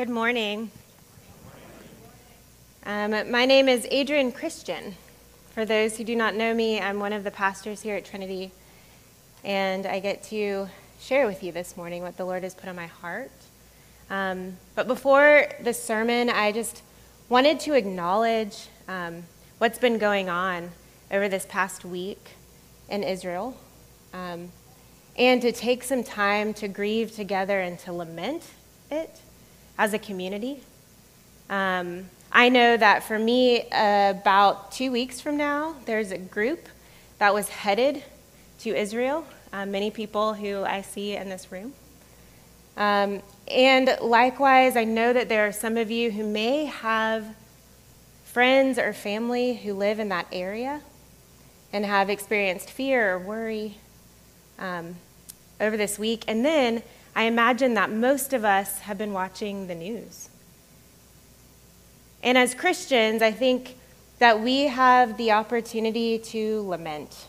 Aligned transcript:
Good 0.00 0.08
morning. 0.08 0.70
Um, 2.86 3.10
my 3.30 3.44
name 3.44 3.68
is 3.68 3.86
Adrienne 3.92 4.32
Christian. 4.32 4.94
For 5.52 5.66
those 5.66 5.98
who 5.98 6.04
do 6.04 6.16
not 6.16 6.34
know 6.34 6.54
me, 6.54 6.80
I'm 6.80 7.00
one 7.00 7.12
of 7.12 7.22
the 7.22 7.30
pastors 7.30 7.82
here 7.82 7.96
at 7.96 8.06
Trinity, 8.06 8.50
and 9.44 9.84
I 9.84 10.00
get 10.00 10.22
to 10.30 10.70
share 10.98 11.26
with 11.26 11.42
you 11.42 11.52
this 11.52 11.76
morning 11.76 12.02
what 12.02 12.16
the 12.16 12.24
Lord 12.24 12.44
has 12.44 12.54
put 12.54 12.70
on 12.70 12.76
my 12.76 12.86
heart. 12.86 13.30
Um, 14.08 14.56
but 14.74 14.88
before 14.88 15.48
the 15.62 15.74
sermon, 15.74 16.30
I 16.30 16.50
just 16.50 16.82
wanted 17.28 17.60
to 17.60 17.74
acknowledge 17.74 18.68
um, 18.88 19.24
what's 19.58 19.78
been 19.78 19.98
going 19.98 20.30
on 20.30 20.70
over 21.10 21.28
this 21.28 21.44
past 21.44 21.84
week 21.84 22.30
in 22.88 23.02
Israel, 23.02 23.54
um, 24.14 24.50
and 25.18 25.42
to 25.42 25.52
take 25.52 25.84
some 25.84 26.02
time 26.02 26.54
to 26.54 26.68
grieve 26.68 27.12
together 27.12 27.60
and 27.60 27.78
to 27.80 27.92
lament 27.92 28.44
it 28.90 29.20
as 29.80 29.94
a 29.94 29.98
community. 29.98 30.60
Um, 31.48 32.10
I 32.30 32.50
know 32.50 32.76
that 32.76 33.02
for 33.02 33.18
me, 33.18 33.62
about 33.72 34.70
two 34.72 34.92
weeks 34.92 35.22
from 35.22 35.38
now, 35.38 35.74
there's 35.86 36.12
a 36.12 36.18
group 36.18 36.68
that 37.18 37.32
was 37.32 37.48
headed 37.48 38.04
to 38.60 38.78
Israel, 38.78 39.24
uh, 39.54 39.64
many 39.64 39.90
people 39.90 40.34
who 40.34 40.64
I 40.64 40.82
see 40.82 41.16
in 41.16 41.30
this 41.30 41.50
room. 41.50 41.72
Um, 42.76 43.22
and 43.48 43.96
likewise, 44.02 44.76
I 44.76 44.84
know 44.84 45.14
that 45.14 45.30
there 45.30 45.46
are 45.46 45.52
some 45.52 45.78
of 45.78 45.90
you 45.90 46.10
who 46.10 46.26
may 46.26 46.66
have 46.66 47.24
friends 48.22 48.78
or 48.78 48.92
family 48.92 49.54
who 49.54 49.72
live 49.72 49.98
in 49.98 50.10
that 50.10 50.26
area 50.30 50.82
and 51.72 51.86
have 51.86 52.10
experienced 52.10 52.70
fear 52.70 53.14
or 53.14 53.18
worry 53.18 53.78
um, 54.58 54.96
over 55.58 55.78
this 55.78 55.98
week. 55.98 56.24
And 56.28 56.44
then 56.44 56.82
I 57.14 57.24
imagine 57.24 57.74
that 57.74 57.90
most 57.90 58.32
of 58.32 58.44
us 58.44 58.80
have 58.80 58.96
been 58.98 59.12
watching 59.12 59.66
the 59.66 59.74
news. 59.74 60.28
And 62.22 62.36
as 62.38 62.54
Christians, 62.54 63.22
I 63.22 63.32
think 63.32 63.76
that 64.18 64.40
we 64.40 64.64
have 64.64 65.16
the 65.16 65.32
opportunity 65.32 66.18
to 66.18 66.62
lament. 66.68 67.26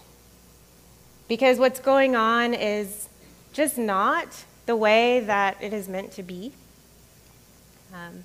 Because 1.28 1.58
what's 1.58 1.80
going 1.80 2.16
on 2.16 2.54
is 2.54 3.08
just 3.54 3.78
not 3.78 4.44
the 4.66 4.76
way 4.76 5.22
that 5.22 5.58
it 5.62 5.74
is 5.74 5.88
meant 5.88 6.12
to 6.14 6.24
be. 6.24 6.52
Um, 7.94 8.24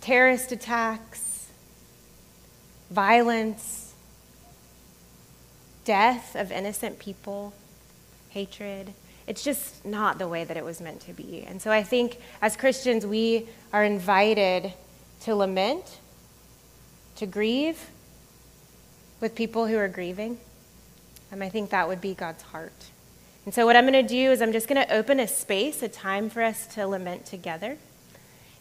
terrorist 0.00 0.52
attacks, 0.52 1.48
violence, 2.90 3.94
death 5.84 6.36
of 6.36 6.52
innocent 6.52 6.98
people, 6.98 7.54
hatred. 8.30 8.94
It's 9.26 9.44
just 9.44 9.84
not 9.84 10.18
the 10.18 10.28
way 10.28 10.44
that 10.44 10.56
it 10.56 10.64
was 10.64 10.80
meant 10.80 11.00
to 11.02 11.12
be. 11.12 11.44
And 11.46 11.62
so 11.62 11.70
I 11.70 11.82
think 11.82 12.18
as 12.40 12.56
Christians, 12.56 13.06
we 13.06 13.48
are 13.72 13.84
invited 13.84 14.72
to 15.22 15.34
lament, 15.34 15.98
to 17.16 17.26
grieve 17.26 17.90
with 19.20 19.34
people 19.34 19.66
who 19.66 19.78
are 19.78 19.88
grieving. 19.88 20.38
And 21.30 21.42
I 21.42 21.48
think 21.48 21.70
that 21.70 21.88
would 21.88 22.00
be 22.00 22.14
God's 22.14 22.42
heart. 22.42 22.90
And 23.44 23.54
so, 23.54 23.66
what 23.66 23.74
I'm 23.74 23.84
going 23.84 23.94
to 23.94 24.02
do 24.02 24.30
is, 24.30 24.40
I'm 24.40 24.52
just 24.52 24.68
going 24.68 24.80
to 24.86 24.94
open 24.94 25.18
a 25.18 25.26
space, 25.26 25.82
a 25.82 25.88
time 25.88 26.30
for 26.30 26.42
us 26.42 26.66
to 26.74 26.86
lament 26.86 27.26
together. 27.26 27.76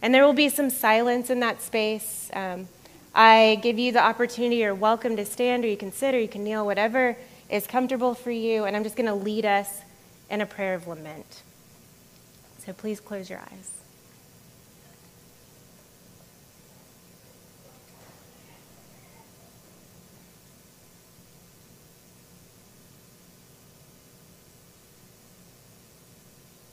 And 0.01 0.13
there 0.13 0.25
will 0.25 0.33
be 0.33 0.49
some 0.49 0.71
silence 0.71 1.29
in 1.29 1.39
that 1.41 1.61
space. 1.61 2.31
Um, 2.33 2.67
I 3.13 3.59
give 3.61 3.77
you 3.77 3.91
the 3.91 4.01
opportunity, 4.01 4.57
you're 4.57 4.73
welcome 4.73 5.17
to 5.17 5.25
stand, 5.25 5.65
or 5.65 5.67
you 5.67 5.77
can 5.77 5.91
sit, 5.91 6.15
or 6.15 6.19
you 6.19 6.27
can 6.27 6.43
kneel, 6.43 6.65
whatever 6.65 7.15
is 7.49 7.67
comfortable 7.67 8.15
for 8.15 8.31
you. 8.31 8.63
And 8.63 8.75
I'm 8.75 8.83
just 8.83 8.95
going 8.95 9.07
to 9.07 9.13
lead 9.13 9.45
us 9.45 9.81
in 10.31 10.39
a 10.39 10.45
prayer 10.45 10.73
of 10.73 10.87
lament. 10.87 11.43
So, 12.65 12.71
please 12.71 13.01
close 13.01 13.29
your 13.29 13.39
eyes. 13.39 13.71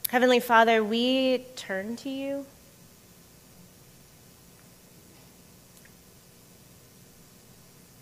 Heavenly 0.09 0.41
Father, 0.41 0.83
we 0.85 1.45
turn 1.57 1.97
to 1.97 2.09
you. 2.09 2.47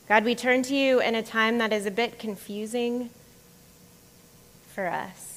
God, 0.06 0.24
we 0.24 0.34
turn 0.36 0.62
to 0.64 0.74
you 0.74 1.00
in 1.00 1.14
a 1.16 1.22
time 1.22 1.58
that 1.58 1.72
is 1.72 1.84
a 1.86 1.90
bit 1.90 2.18
confusing 2.18 3.10
for 4.72 4.86
us. 4.86 5.35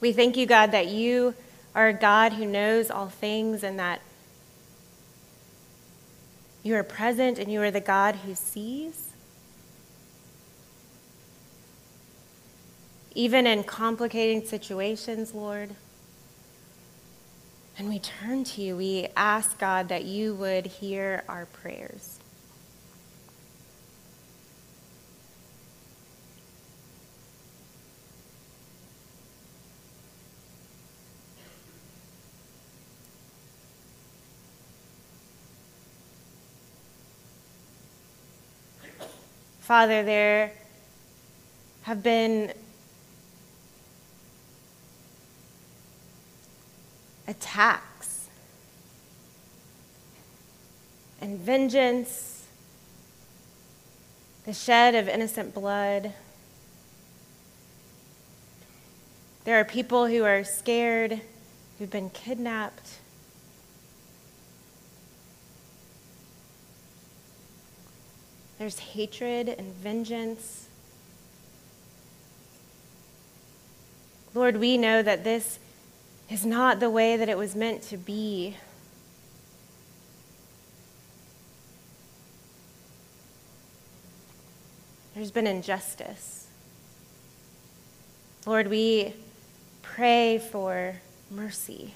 We 0.00 0.12
thank 0.12 0.36
you, 0.36 0.46
God, 0.46 0.70
that 0.72 0.88
you 0.88 1.34
are 1.74 1.88
a 1.88 1.92
God 1.92 2.34
who 2.34 2.46
knows 2.46 2.90
all 2.90 3.08
things 3.08 3.62
and 3.62 3.78
that 3.78 4.00
you 6.62 6.74
are 6.74 6.82
present 6.82 7.38
and 7.38 7.52
you 7.52 7.60
are 7.62 7.70
the 7.70 7.80
God 7.80 8.16
who 8.16 8.34
sees. 8.34 9.08
even 13.18 13.48
in 13.48 13.64
complicating 13.64 14.46
situations, 14.46 15.34
Lord. 15.34 15.70
And 17.76 17.88
we 17.88 17.98
turn 17.98 18.44
to 18.44 18.62
you. 18.62 18.76
We 18.76 19.08
ask, 19.16 19.58
God, 19.58 19.88
that 19.88 20.04
you 20.04 20.34
would 20.34 20.66
hear 20.66 21.24
our 21.28 21.46
prayers. 21.46 22.17
Father, 39.68 40.02
there 40.02 40.52
have 41.82 42.02
been 42.02 42.54
attacks 47.26 48.30
and 51.20 51.38
vengeance, 51.38 52.46
the 54.46 54.54
shed 54.54 54.94
of 54.94 55.06
innocent 55.06 55.52
blood. 55.52 56.14
There 59.44 59.60
are 59.60 59.66
people 59.66 60.06
who 60.06 60.24
are 60.24 60.44
scared, 60.44 61.20
who've 61.78 61.90
been 61.90 62.08
kidnapped. 62.08 62.97
There's 68.58 68.78
hatred 68.80 69.48
and 69.48 69.72
vengeance. 69.74 70.68
Lord, 74.34 74.56
we 74.56 74.76
know 74.76 75.02
that 75.02 75.22
this 75.24 75.58
is 76.28 76.44
not 76.44 76.80
the 76.80 76.90
way 76.90 77.16
that 77.16 77.28
it 77.28 77.38
was 77.38 77.54
meant 77.54 77.82
to 77.84 77.96
be. 77.96 78.56
There's 85.14 85.30
been 85.30 85.46
injustice. 85.46 86.46
Lord, 88.46 88.68
we 88.68 89.14
pray 89.82 90.38
for 90.38 90.96
mercy. 91.30 91.94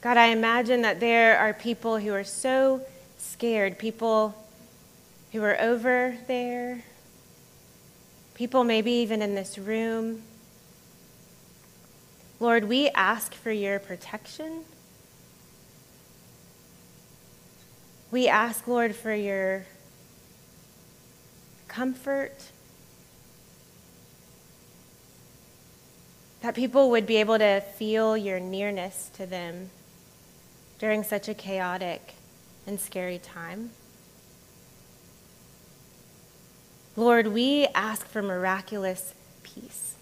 God, 0.00 0.16
I 0.16 0.26
imagine 0.26 0.82
that 0.82 1.00
there 1.00 1.36
are 1.38 1.52
people 1.52 1.98
who 1.98 2.12
are 2.14 2.22
so 2.22 2.82
scared, 3.16 3.78
people 3.78 4.32
who 5.32 5.42
are 5.42 5.60
over 5.60 6.16
there, 6.28 6.84
people 8.34 8.62
maybe 8.62 8.92
even 8.92 9.22
in 9.22 9.34
this 9.34 9.58
room. 9.58 10.22
Lord, 12.38 12.64
we 12.64 12.88
ask 12.90 13.34
for 13.34 13.50
your 13.50 13.80
protection. 13.80 14.62
We 18.12 18.28
ask, 18.28 18.68
Lord, 18.68 18.94
for 18.94 19.12
your 19.12 19.66
comfort. 21.66 22.52
That 26.42 26.54
people 26.54 26.90
would 26.90 27.04
be 27.04 27.16
able 27.16 27.38
to 27.38 27.60
feel 27.60 28.16
your 28.16 28.38
nearness 28.38 29.10
to 29.14 29.26
them 29.26 29.70
during 30.78 31.02
such 31.02 31.28
a 31.28 31.34
chaotic 31.34 32.14
and 32.66 32.78
scary 32.78 33.18
time. 33.18 33.70
Lord, 36.96 37.28
we 37.28 37.66
ask 37.74 38.06
for 38.06 38.22
miraculous 38.22 39.14
peace. 39.42 39.94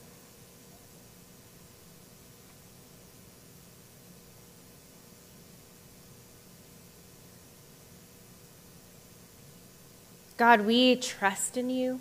God, 10.36 10.62
we 10.62 10.96
trust 10.96 11.56
in 11.56 11.70
you. 11.70 12.00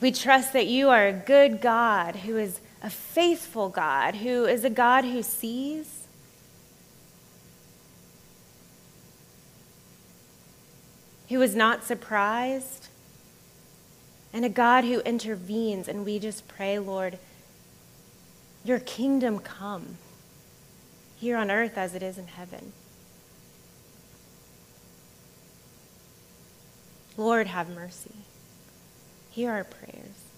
We 0.00 0.10
trust 0.12 0.52
that 0.52 0.66
you 0.66 0.88
are 0.88 1.06
a 1.06 1.12
good 1.12 1.60
God 1.60 2.16
who 2.16 2.36
is 2.36 2.60
a 2.84 2.90
faithful 2.90 3.70
God, 3.70 4.16
who 4.16 4.44
is 4.44 4.62
a 4.62 4.68
God 4.68 5.06
who 5.06 5.22
sees. 5.22 6.06
Who 11.30 11.40
is 11.40 11.56
not 11.56 11.82
surprised, 11.82 12.88
and 14.34 14.44
a 14.44 14.50
God 14.50 14.84
who 14.84 15.00
intervenes. 15.00 15.88
And 15.88 16.04
we 16.04 16.18
just 16.18 16.46
pray, 16.46 16.78
Lord, 16.78 17.18
your 18.62 18.78
kingdom 18.78 19.38
come 19.38 19.96
here 21.16 21.38
on 21.38 21.50
earth 21.50 21.78
as 21.78 21.94
it 21.94 22.02
is 22.02 22.18
in 22.18 22.26
heaven. 22.26 22.72
Lord, 27.16 27.46
have 27.46 27.70
mercy. 27.70 28.12
Hear 29.30 29.52
our 29.52 29.64
prayers. 29.64 30.33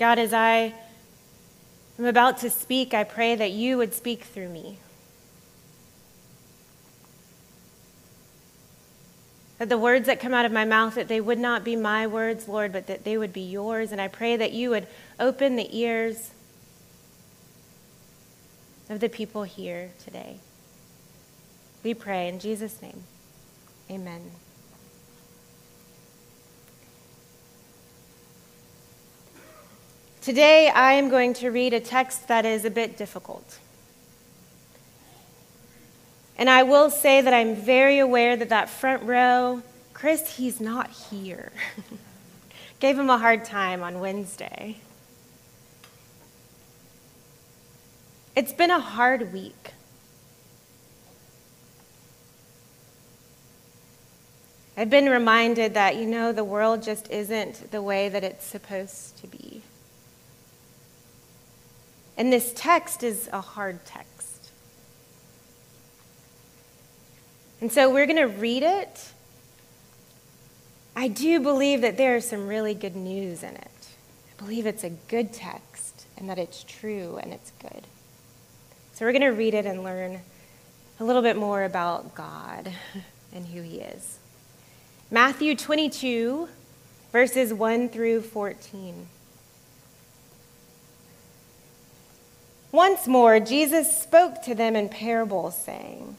God, 0.00 0.18
as 0.18 0.32
I 0.32 0.72
am 1.98 2.06
about 2.06 2.38
to 2.38 2.48
speak, 2.48 2.94
I 2.94 3.04
pray 3.04 3.36
that 3.36 3.50
you 3.50 3.76
would 3.76 3.92
speak 3.92 4.24
through 4.24 4.48
me. 4.48 4.78
That 9.58 9.68
the 9.68 9.76
words 9.76 10.06
that 10.06 10.18
come 10.18 10.32
out 10.32 10.46
of 10.46 10.52
my 10.52 10.64
mouth, 10.64 10.94
that 10.94 11.08
they 11.08 11.20
would 11.20 11.38
not 11.38 11.64
be 11.64 11.76
my 11.76 12.06
words, 12.06 12.48
Lord, 12.48 12.72
but 12.72 12.86
that 12.86 13.04
they 13.04 13.18
would 13.18 13.34
be 13.34 13.42
yours. 13.42 13.92
And 13.92 14.00
I 14.00 14.08
pray 14.08 14.38
that 14.38 14.54
you 14.54 14.70
would 14.70 14.86
open 15.20 15.56
the 15.56 15.68
ears 15.78 16.30
of 18.88 19.00
the 19.00 19.10
people 19.10 19.42
here 19.42 19.90
today. 20.02 20.38
We 21.84 21.92
pray 21.92 22.26
in 22.26 22.38
Jesus' 22.38 22.80
name. 22.80 23.02
Amen. 23.90 24.30
Today, 30.20 30.68
I 30.68 30.92
am 30.92 31.08
going 31.08 31.32
to 31.34 31.48
read 31.48 31.72
a 31.72 31.80
text 31.80 32.28
that 32.28 32.44
is 32.44 32.66
a 32.66 32.70
bit 32.70 32.98
difficult. 32.98 33.58
And 36.36 36.50
I 36.50 36.62
will 36.62 36.90
say 36.90 37.22
that 37.22 37.32
I'm 37.32 37.56
very 37.56 37.98
aware 37.98 38.36
that 38.36 38.50
that 38.50 38.68
front 38.68 39.02
row, 39.04 39.62
Chris, 39.94 40.36
he's 40.36 40.60
not 40.60 40.90
here. 40.90 41.52
Gave 42.80 42.98
him 42.98 43.08
a 43.08 43.16
hard 43.16 43.46
time 43.46 43.82
on 43.82 43.98
Wednesday. 43.98 44.76
It's 48.36 48.52
been 48.52 48.70
a 48.70 48.80
hard 48.80 49.32
week. 49.32 49.72
I've 54.76 54.90
been 54.90 55.08
reminded 55.08 55.72
that, 55.74 55.96
you 55.96 56.04
know, 56.04 56.30
the 56.32 56.44
world 56.44 56.82
just 56.82 57.10
isn't 57.10 57.70
the 57.70 57.80
way 57.80 58.10
that 58.10 58.22
it's 58.22 58.44
supposed 58.44 59.16
to 59.22 59.26
be. 59.26 59.62
And 62.20 62.30
this 62.30 62.52
text 62.54 63.02
is 63.02 63.30
a 63.32 63.40
hard 63.40 63.82
text. 63.86 64.50
And 67.62 67.72
so 67.72 67.90
we're 67.90 68.04
going 68.04 68.18
to 68.18 68.24
read 68.24 68.62
it. 68.62 69.12
I 70.94 71.08
do 71.08 71.40
believe 71.40 71.80
that 71.80 71.96
there 71.96 72.16
is 72.16 72.28
some 72.28 72.46
really 72.46 72.74
good 72.74 72.94
news 72.94 73.42
in 73.42 73.54
it. 73.54 73.88
I 74.36 74.42
believe 74.42 74.66
it's 74.66 74.84
a 74.84 74.90
good 74.90 75.32
text 75.32 76.04
and 76.18 76.28
that 76.28 76.38
it's 76.38 76.62
true 76.62 77.18
and 77.22 77.32
it's 77.32 77.52
good. 77.52 77.86
So 78.92 79.06
we're 79.06 79.12
going 79.12 79.22
to 79.22 79.28
read 79.28 79.54
it 79.54 79.64
and 79.64 79.82
learn 79.82 80.20
a 81.00 81.04
little 81.04 81.22
bit 81.22 81.38
more 81.38 81.64
about 81.64 82.14
God 82.14 82.70
and 83.32 83.46
who 83.46 83.62
He 83.62 83.76
is. 83.76 84.18
Matthew 85.10 85.56
22, 85.56 86.50
verses 87.12 87.54
1 87.54 87.88
through 87.88 88.20
14. 88.20 89.06
Once 92.72 93.08
more, 93.08 93.40
Jesus 93.40 94.00
spoke 94.00 94.42
to 94.42 94.54
them 94.54 94.76
in 94.76 94.88
parables, 94.88 95.56
saying, 95.56 96.16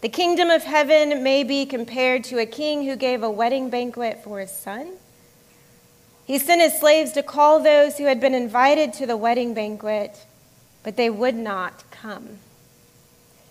The 0.00 0.08
kingdom 0.08 0.50
of 0.50 0.64
heaven 0.64 1.22
may 1.22 1.44
be 1.44 1.66
compared 1.66 2.24
to 2.24 2.38
a 2.38 2.46
king 2.46 2.84
who 2.84 2.96
gave 2.96 3.22
a 3.22 3.30
wedding 3.30 3.70
banquet 3.70 4.22
for 4.24 4.40
his 4.40 4.50
son. 4.50 4.94
He 6.26 6.38
sent 6.38 6.60
his 6.60 6.78
slaves 6.78 7.12
to 7.12 7.22
call 7.22 7.60
those 7.60 7.96
who 7.96 8.04
had 8.04 8.20
been 8.20 8.34
invited 8.34 8.92
to 8.94 9.06
the 9.06 9.16
wedding 9.16 9.54
banquet, 9.54 10.26
but 10.82 10.96
they 10.96 11.08
would 11.08 11.36
not 11.36 11.84
come. 11.90 12.40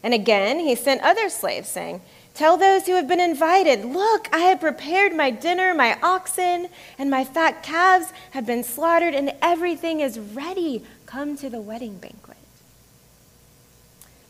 And 0.03 0.13
again, 0.13 0.59
he 0.59 0.75
sent 0.75 1.01
other 1.01 1.29
slaves, 1.29 1.69
saying, 1.69 2.01
Tell 2.33 2.55
those 2.55 2.85
who 2.85 2.93
have 2.93 3.07
been 3.07 3.19
invited, 3.19 3.83
Look, 3.83 4.27
I 4.31 4.39
have 4.39 4.59
prepared 4.59 5.15
my 5.15 5.31
dinner, 5.31 5.73
my 5.73 5.97
oxen 6.03 6.67
and 6.99 7.09
my 7.09 7.23
fat 7.23 7.63
calves 7.63 8.13
have 8.31 8.45
been 8.45 8.63
slaughtered, 8.63 9.15
and 9.15 9.33
everything 9.41 10.01
is 10.01 10.19
ready. 10.19 10.85
Come 11.07 11.35
to 11.37 11.49
the 11.49 11.61
wedding 11.61 11.97
banquet. 11.97 12.37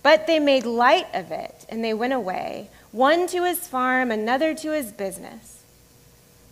But 0.04 0.26
they 0.26 0.40
made 0.40 0.66
light 0.66 1.08
of 1.14 1.32
it, 1.32 1.66
and 1.68 1.84
they 1.84 1.94
went 1.94 2.14
away, 2.14 2.70
one 2.94 3.28
to 3.28 3.44
his 3.44 3.68
farm, 3.68 4.10
another 4.10 4.54
to 4.54 4.72
his 4.72 4.94
business. 4.94 5.64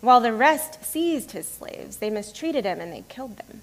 While 0.02 0.20
the 0.20 0.32
rest 0.34 0.84
seized 0.84 1.30
his 1.30 1.48
slaves, 1.48 1.96
they 1.96 2.10
mistreated 2.10 2.64
him 2.64 2.80
and 2.80 2.92
they 2.92 3.04
killed 3.08 3.38
them. 3.38 3.62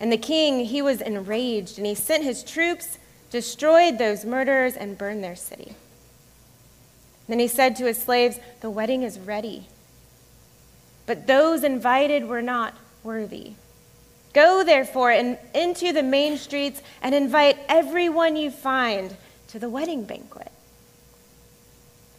And 0.00 0.10
the 0.10 0.18
king, 0.18 0.64
he 0.64 0.82
was 0.82 1.00
enraged, 1.00 1.78
and 1.78 1.86
he 1.86 1.94
sent 1.94 2.24
his 2.24 2.42
troops, 2.42 2.98
destroyed 3.30 3.98
those 3.98 4.24
murderers, 4.24 4.76
and 4.76 4.98
burned 4.98 5.22
their 5.22 5.36
city. 5.36 5.74
Then 7.28 7.38
he 7.38 7.48
said 7.48 7.76
to 7.76 7.84
his 7.84 8.02
slaves, 8.02 8.40
The 8.60 8.70
wedding 8.70 9.02
is 9.02 9.18
ready, 9.18 9.68
but 11.06 11.26
those 11.26 11.62
invited 11.62 12.26
were 12.26 12.42
not 12.42 12.74
worthy. 13.02 13.54
Go, 14.32 14.62
therefore, 14.62 15.10
in, 15.10 15.38
into 15.54 15.92
the 15.92 16.02
main 16.02 16.36
streets 16.36 16.82
and 17.02 17.14
invite 17.14 17.58
everyone 17.68 18.36
you 18.36 18.50
find 18.50 19.16
to 19.48 19.58
the 19.58 19.68
wedding 19.68 20.04
banquet. 20.04 20.52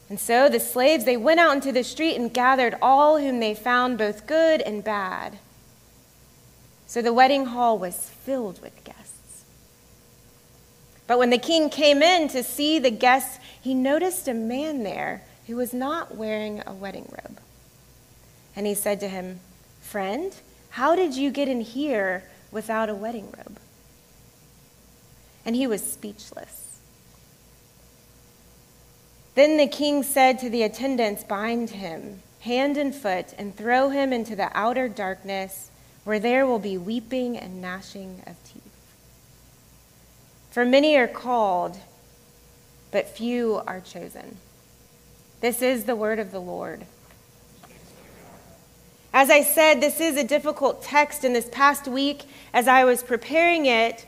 And 0.09 0.19
so 0.19 0.49
the 0.49 0.59
slaves, 0.59 1.05
they 1.05 1.17
went 1.17 1.39
out 1.39 1.53
into 1.53 1.71
the 1.71 1.83
street 1.83 2.15
and 2.15 2.33
gathered 2.33 2.75
all 2.81 3.19
whom 3.19 3.39
they 3.39 3.53
found, 3.53 3.97
both 3.97 4.25
good 4.25 4.61
and 4.61 4.83
bad. 4.83 5.37
So 6.87 7.03
the 7.03 7.13
wedding 7.13 7.45
hall 7.45 7.77
was 7.77 8.09
filled 8.09 8.59
with 8.63 8.83
guests. 8.83 9.43
But 11.05 11.19
when 11.19 11.29
the 11.29 11.37
king 11.37 11.69
came 11.69 12.01
in 12.01 12.27
to 12.29 12.43
see 12.43 12.79
the 12.79 12.89
guests, 12.89 13.39
he 13.61 13.75
noticed 13.75 14.27
a 14.27 14.33
man 14.33 14.81
there 14.81 15.21
who 15.45 15.55
was 15.55 15.73
not 15.73 16.15
wearing 16.15 16.63
a 16.65 16.73
wedding 16.73 17.07
robe. 17.11 17.39
And 18.55 18.65
he 18.65 18.73
said 18.73 18.99
to 19.01 19.07
him, 19.07 19.39
Friend, 19.81 20.33
how 20.71 20.95
did 20.95 21.15
you 21.15 21.31
get 21.31 21.47
in 21.47 21.61
here 21.61 22.23
without 22.51 22.89
a 22.89 22.95
wedding 22.95 23.33
robe? 23.37 23.57
And 25.45 25.55
he 25.55 25.67
was 25.67 25.83
speechless. 25.83 26.79
Then 29.35 29.57
the 29.57 29.67
king 29.67 30.03
said 30.03 30.39
to 30.39 30.49
the 30.49 30.63
attendants, 30.63 31.23
Bind 31.23 31.71
him 31.71 32.21
hand 32.41 32.77
and 32.77 32.95
foot 32.95 33.33
and 33.37 33.55
throw 33.55 33.89
him 33.89 34.13
into 34.13 34.35
the 34.35 34.49
outer 34.57 34.87
darkness 34.87 35.71
where 36.03 36.19
there 36.19 36.45
will 36.45 36.59
be 36.59 36.77
weeping 36.77 37.37
and 37.37 37.61
gnashing 37.61 38.21
of 38.25 38.35
teeth. 38.43 38.63
For 40.51 40.65
many 40.65 40.97
are 40.97 41.07
called 41.07 41.77
but 42.91 43.07
few 43.07 43.61
are 43.67 43.79
chosen. 43.79 44.37
This 45.41 45.61
is 45.61 45.85
the 45.85 45.95
word 45.95 46.19
of 46.19 46.31
the 46.31 46.41
Lord. 46.41 46.85
As 49.13 49.29
I 49.29 49.41
said, 49.41 49.81
this 49.81 49.99
is 49.99 50.17
a 50.17 50.23
difficult 50.23 50.83
text, 50.83 51.23
and 51.23 51.35
this 51.35 51.49
past 51.51 51.87
week, 51.87 52.23
as 52.53 52.67
I 52.67 52.83
was 52.83 53.01
preparing 53.01 53.65
it, 53.65 54.05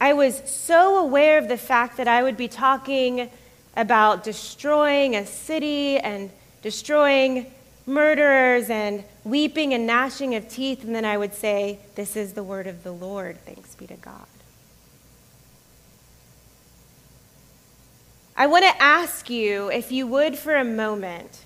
I 0.00 0.12
was 0.12 0.42
so 0.50 0.98
aware 0.98 1.38
of 1.38 1.48
the 1.48 1.56
fact 1.56 1.96
that 1.96 2.06
I 2.06 2.22
would 2.22 2.36
be 2.36 2.48
talking 2.48 3.30
about 3.74 4.24
destroying 4.24 5.16
a 5.16 5.24
city 5.24 5.98
and 5.98 6.30
destroying 6.60 7.46
murderers 7.86 8.68
and 8.68 9.04
weeping 9.24 9.72
and 9.72 9.86
gnashing 9.86 10.34
of 10.34 10.48
teeth, 10.48 10.84
and 10.84 10.94
then 10.94 11.06
I 11.06 11.16
would 11.16 11.32
say, 11.32 11.78
This 11.94 12.14
is 12.14 12.34
the 12.34 12.42
word 12.42 12.66
of 12.66 12.82
the 12.82 12.92
Lord. 12.92 13.38
Thanks 13.46 13.74
be 13.74 13.86
to 13.86 13.94
God. 13.94 14.26
I 18.36 18.46
want 18.46 18.66
to 18.66 18.82
ask 18.82 19.30
you, 19.30 19.70
if 19.70 19.90
you 19.90 20.06
would, 20.06 20.36
for 20.36 20.56
a 20.56 20.64
moment, 20.64 21.45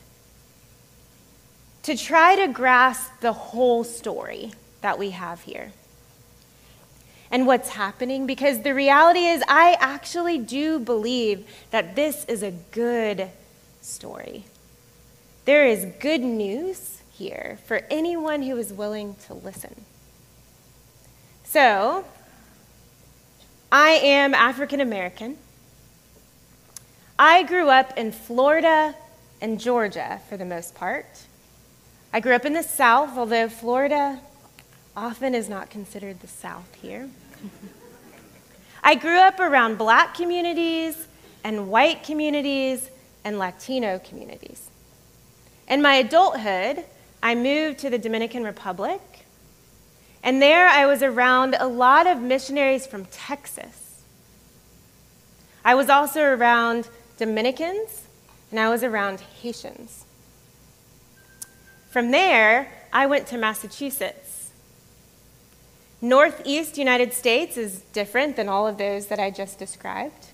to 1.90 1.96
try 1.96 2.36
to 2.36 2.46
grasp 2.46 3.10
the 3.20 3.32
whole 3.32 3.82
story 3.82 4.52
that 4.80 4.96
we 4.96 5.10
have 5.10 5.40
here 5.40 5.72
and 7.32 7.48
what's 7.48 7.70
happening, 7.70 8.26
because 8.26 8.62
the 8.62 8.72
reality 8.72 9.26
is, 9.26 9.42
I 9.48 9.76
actually 9.80 10.38
do 10.38 10.78
believe 10.78 11.44
that 11.72 11.96
this 11.96 12.24
is 12.26 12.44
a 12.44 12.52
good 12.52 13.28
story. 13.80 14.44
There 15.46 15.66
is 15.66 15.84
good 15.98 16.20
news 16.20 17.02
here 17.12 17.58
for 17.66 17.82
anyone 17.90 18.42
who 18.42 18.56
is 18.56 18.72
willing 18.72 19.16
to 19.26 19.34
listen. 19.34 19.74
So, 21.42 22.04
I 23.72 23.90
am 23.90 24.32
African 24.32 24.80
American. 24.80 25.38
I 27.18 27.42
grew 27.42 27.68
up 27.68 27.98
in 27.98 28.12
Florida 28.12 28.94
and 29.40 29.58
Georgia 29.58 30.20
for 30.28 30.36
the 30.36 30.44
most 30.44 30.76
part. 30.76 31.06
I 32.12 32.18
grew 32.18 32.34
up 32.34 32.44
in 32.44 32.54
the 32.54 32.62
South, 32.62 33.16
although 33.16 33.48
Florida 33.48 34.18
often 34.96 35.32
is 35.32 35.48
not 35.48 35.70
considered 35.70 36.20
the 36.20 36.26
South 36.26 36.74
here. 36.82 37.08
I 38.82 38.96
grew 38.96 39.18
up 39.18 39.38
around 39.38 39.78
black 39.78 40.14
communities 40.14 41.06
and 41.44 41.68
white 41.68 42.02
communities 42.02 42.90
and 43.24 43.38
Latino 43.38 44.00
communities. 44.00 44.68
In 45.68 45.82
my 45.82 45.94
adulthood, 45.94 46.84
I 47.22 47.36
moved 47.36 47.78
to 47.80 47.90
the 47.90 47.98
Dominican 47.98 48.42
Republic, 48.42 49.00
and 50.24 50.42
there 50.42 50.66
I 50.66 50.86
was 50.86 51.04
around 51.04 51.54
a 51.60 51.68
lot 51.68 52.08
of 52.08 52.20
missionaries 52.20 52.88
from 52.88 53.04
Texas. 53.04 54.02
I 55.64 55.76
was 55.76 55.88
also 55.88 56.22
around 56.22 56.88
Dominicans, 57.18 58.06
and 58.50 58.58
I 58.58 58.68
was 58.68 58.82
around 58.82 59.20
Haitians. 59.20 60.06
From 61.90 62.12
there, 62.12 62.70
I 62.92 63.06
went 63.06 63.26
to 63.28 63.36
Massachusetts. 63.36 64.52
Northeast 66.00 66.78
United 66.78 67.12
States 67.12 67.56
is 67.56 67.80
different 67.92 68.36
than 68.36 68.48
all 68.48 68.68
of 68.68 68.78
those 68.78 69.08
that 69.08 69.18
I 69.18 69.30
just 69.30 69.58
described. 69.58 70.28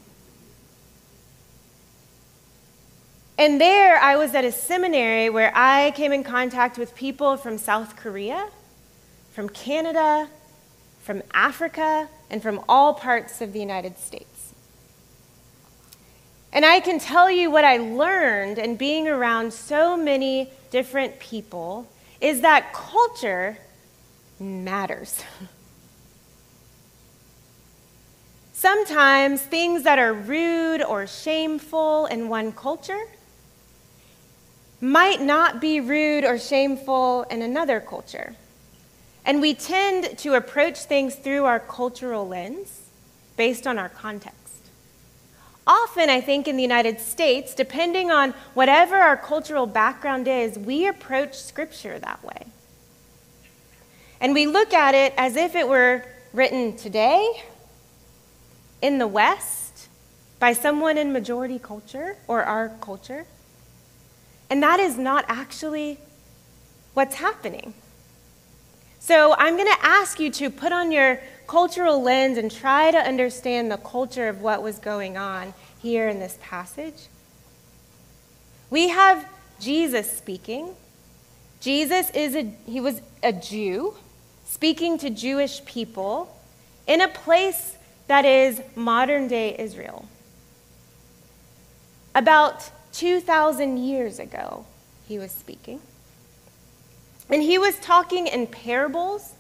And 3.39 3.59
there, 3.59 3.99
I 3.99 4.17
was 4.17 4.35
at 4.35 4.45
a 4.45 4.53
seminary 4.53 5.31
where 5.31 5.51
I 5.55 5.93
came 5.93 6.13
in 6.13 6.25
contact 6.25 6.77
with 6.77 6.95
people 6.95 7.39
from 7.39 7.57
South 7.57 7.97
Korea, 7.97 8.49
from 9.33 9.49
Canada, 9.49 10.29
from 11.01 11.23
Africa, 11.33 12.09
and 12.31 12.43
from 12.43 12.61
all 12.69 12.93
parts 12.93 13.41
of 13.41 13.55
the 13.55 13.61
United 13.61 13.99
States. 13.99 14.36
And 16.53 16.65
I 16.65 16.81
can 16.81 16.99
tell 16.99 17.31
you 17.31 17.51
what 17.51 17.65
I 17.65 17.77
learned 17.79 18.59
in 18.59 18.77
being 18.77 19.09
around 19.09 19.53
so 19.53 19.97
many 19.97 20.51
different 20.71 21.19
people 21.19 21.89
is 22.21 22.41
that 22.41 22.73
culture 22.73 23.59
matters. 24.39 25.23
Sometimes 28.53 29.43
things 29.43 29.83
that 29.83 29.99
are 29.99 30.15
rude 30.15 30.83
or 30.83 31.07
shameful 31.07 32.07
in 32.07 32.29
one 32.29 32.53
culture 32.53 33.03
might 34.81 35.21
not 35.21 35.61
be 35.61 35.81
rude 35.81 36.25
or 36.25 36.39
shameful 36.39 37.25
in 37.25 37.43
another 37.43 37.81
culture. 37.81 38.35
And 39.25 39.41
we 39.41 39.55
tend 39.55 40.17
to 40.19 40.35
approach 40.35 40.79
things 40.79 41.17
through 41.17 41.45
our 41.45 41.61
cultural 41.61 42.27
lens 42.27 42.83
based 43.37 43.67
on 43.67 43.79
our 43.79 43.89
context. 43.89 44.36
Often, 45.67 46.11
I 46.11 46.21
think 46.21 46.47
in 46.47 46.57
the 46.57 46.63
United 46.63 47.01
States, 47.01 47.55
depending 47.55 48.11
on 48.11 48.35
whatever 48.55 48.97
our 48.97 49.17
cultural 49.17 49.67
background 49.67 50.29
is, 50.29 50.57
we 50.59 50.87
approach 50.87 51.35
Scripture 51.35 51.99
that 51.99 52.23
way. 52.23 52.47
And 54.21 54.33
we 54.33 54.47
look 54.47 54.73
at 54.73 54.95
it 54.95 55.13
as 55.17 55.37
if 55.37 55.57
it 55.57 55.69
were 55.69 56.05
written 56.33 56.77
today 56.77 57.43
in 58.81 58.99
the 58.99 59.09
West 59.09 59.89
by 60.39 60.53
someone 60.53 60.97
in 60.97 61.13
majority 61.13 61.59
culture 61.59 62.17
or 62.29 62.45
our 62.45 62.69
culture. 62.81 63.27
And 64.49 64.63
that 64.63 64.79
is 64.79 64.97
not 64.97 65.25
actually 65.27 65.99
what's 66.95 67.17
happening. 67.17 67.75
So 69.07 69.37
I'm 69.39 69.55
going 69.55 69.73
to 69.73 69.87
ask 69.87 70.19
you 70.19 70.33
to 70.33 70.51
put 70.51 70.73
on 70.73 70.91
your 70.91 71.21
cultural 71.47 72.03
lens 72.03 72.39
and 72.39 72.51
try 72.51 72.91
to 72.91 72.99
understand 72.99 73.71
the 73.71 73.77
culture 73.77 74.27
of 74.27 74.43
what 74.43 74.65
was 74.65 74.81
going 74.81 75.17
on 75.17 75.55
here 75.81 76.09
in 76.09 76.19
this 76.19 76.37
passage. 76.43 77.07
We 78.69 78.89
have 78.89 79.25
Jesus 79.61 80.11
speaking. 80.11 80.75
Jesus 81.61 82.11
is 82.11 82.35
a 82.35 82.53
he 82.67 82.81
was 82.81 83.01
a 83.23 83.33
Jew 83.33 83.95
speaking 84.45 84.99
to 84.99 85.09
Jewish 85.09 85.65
people 85.65 86.37
in 86.89 87.01
a 87.01 87.07
place 87.07 87.77
that 88.09 88.25
is 88.25 88.61
modern 88.75 89.29
day 89.29 89.55
Israel. 89.57 90.09
About 92.13 92.73
2,000 92.93 93.77
years 93.77 94.19
ago, 94.19 94.67
he 95.07 95.17
was 95.17 95.31
speaking. 95.31 95.79
And 97.29 97.43
he 97.43 97.59
was 97.59 97.79
talking 97.79 98.27
in 98.27 98.47
parables. 98.47 99.33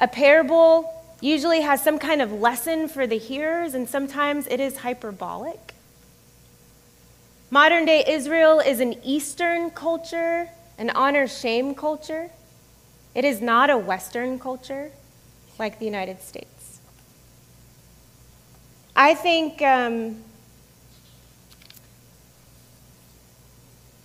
A 0.00 0.08
parable 0.08 0.92
usually 1.20 1.60
has 1.60 1.82
some 1.82 1.98
kind 1.98 2.20
of 2.20 2.32
lesson 2.32 2.88
for 2.88 3.06
the 3.06 3.18
hearers, 3.18 3.74
and 3.74 3.88
sometimes 3.88 4.46
it 4.48 4.58
is 4.58 4.78
hyperbolic. 4.78 5.74
Modern 7.50 7.84
day 7.84 8.02
Israel 8.08 8.60
is 8.60 8.80
an 8.80 8.94
Eastern 9.04 9.70
culture, 9.70 10.48
an 10.78 10.90
honor 10.90 11.28
shame 11.28 11.74
culture. 11.74 12.30
It 13.14 13.24
is 13.24 13.40
not 13.40 13.70
a 13.70 13.76
Western 13.76 14.38
culture 14.38 14.90
like 15.58 15.78
the 15.78 15.84
United 15.84 16.22
States. 16.22 16.80
I 18.96 19.14
think 19.14 19.62
um, 19.62 20.24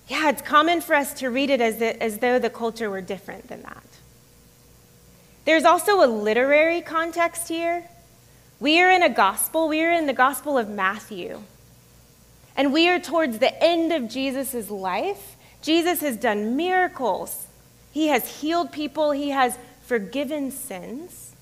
yeah, 0.07 0.29
it's 0.29 0.41
common 0.41 0.81
for 0.81 0.95
us 0.95 1.13
to 1.15 1.29
read 1.29 1.49
it 1.49 1.59
as, 1.59 1.77
the, 1.77 2.01
as 2.01 2.19
though 2.19 2.39
the 2.39 2.49
culture 2.49 2.89
were 2.89 3.01
different 3.01 3.47
than 3.47 3.61
that. 3.63 3.83
There's 5.45 5.65
also 5.65 6.03
a 6.03 6.07
literary 6.07 6.81
context 6.81 7.47
here. 7.47 7.85
We 8.59 8.81
are 8.81 8.91
in 8.91 9.03
a 9.03 9.09
gospel, 9.09 9.67
we 9.67 9.83
are 9.83 9.91
in 9.91 10.07
the 10.07 10.13
gospel 10.13 10.57
of 10.57 10.69
Matthew. 10.69 11.41
And 12.55 12.73
we 12.73 12.89
are 12.89 12.99
towards 12.99 13.39
the 13.39 13.63
end 13.63 13.93
of 13.93 14.09
Jesus' 14.09 14.69
life. 14.69 15.35
Jesus 15.61 16.01
has 16.01 16.17
done 16.17 16.55
miracles, 16.55 17.47
he 17.91 18.07
has 18.07 18.41
healed 18.41 18.71
people, 18.71 19.11
he 19.11 19.29
has 19.29 19.57
forgiven 19.83 20.51
sins. 20.51 21.33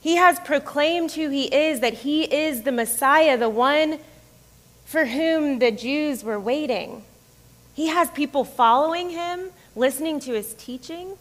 He 0.00 0.16
has 0.16 0.40
proclaimed 0.40 1.12
who 1.12 1.28
he 1.28 1.54
is, 1.54 1.80
that 1.80 1.92
he 1.92 2.22
is 2.24 2.62
the 2.62 2.72
Messiah, 2.72 3.36
the 3.36 3.50
one 3.50 3.98
for 4.90 5.04
whom 5.04 5.60
the 5.60 5.70
Jews 5.70 6.24
were 6.24 6.40
waiting. 6.40 7.04
He 7.74 7.86
has 7.86 8.10
people 8.10 8.42
following 8.42 9.10
him, 9.10 9.50
listening 9.76 10.18
to 10.18 10.32
his 10.32 10.52
teaching. 10.54 11.16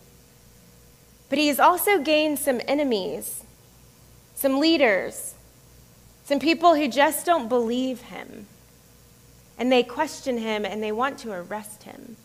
But 1.30 1.38
he 1.38 1.50
has 1.50 1.60
also 1.60 2.00
gained 2.00 2.40
some 2.40 2.62
enemies, 2.68 3.44
some 4.34 4.60
leaders, 4.60 5.36
some 6.26 6.40
people 6.40 6.74
who 6.74 6.88
just 6.88 7.28
don't 7.28 7.48
believe 7.48 8.02
him. 8.02 8.48
And 9.60 9.72
they 9.72 9.84
question 9.84 10.40
him 10.40 10.66
and 10.66 10.82
they 10.82 10.92
want 10.92 11.20
to 11.20 11.32
arrest 11.32 11.84
him 11.84 12.16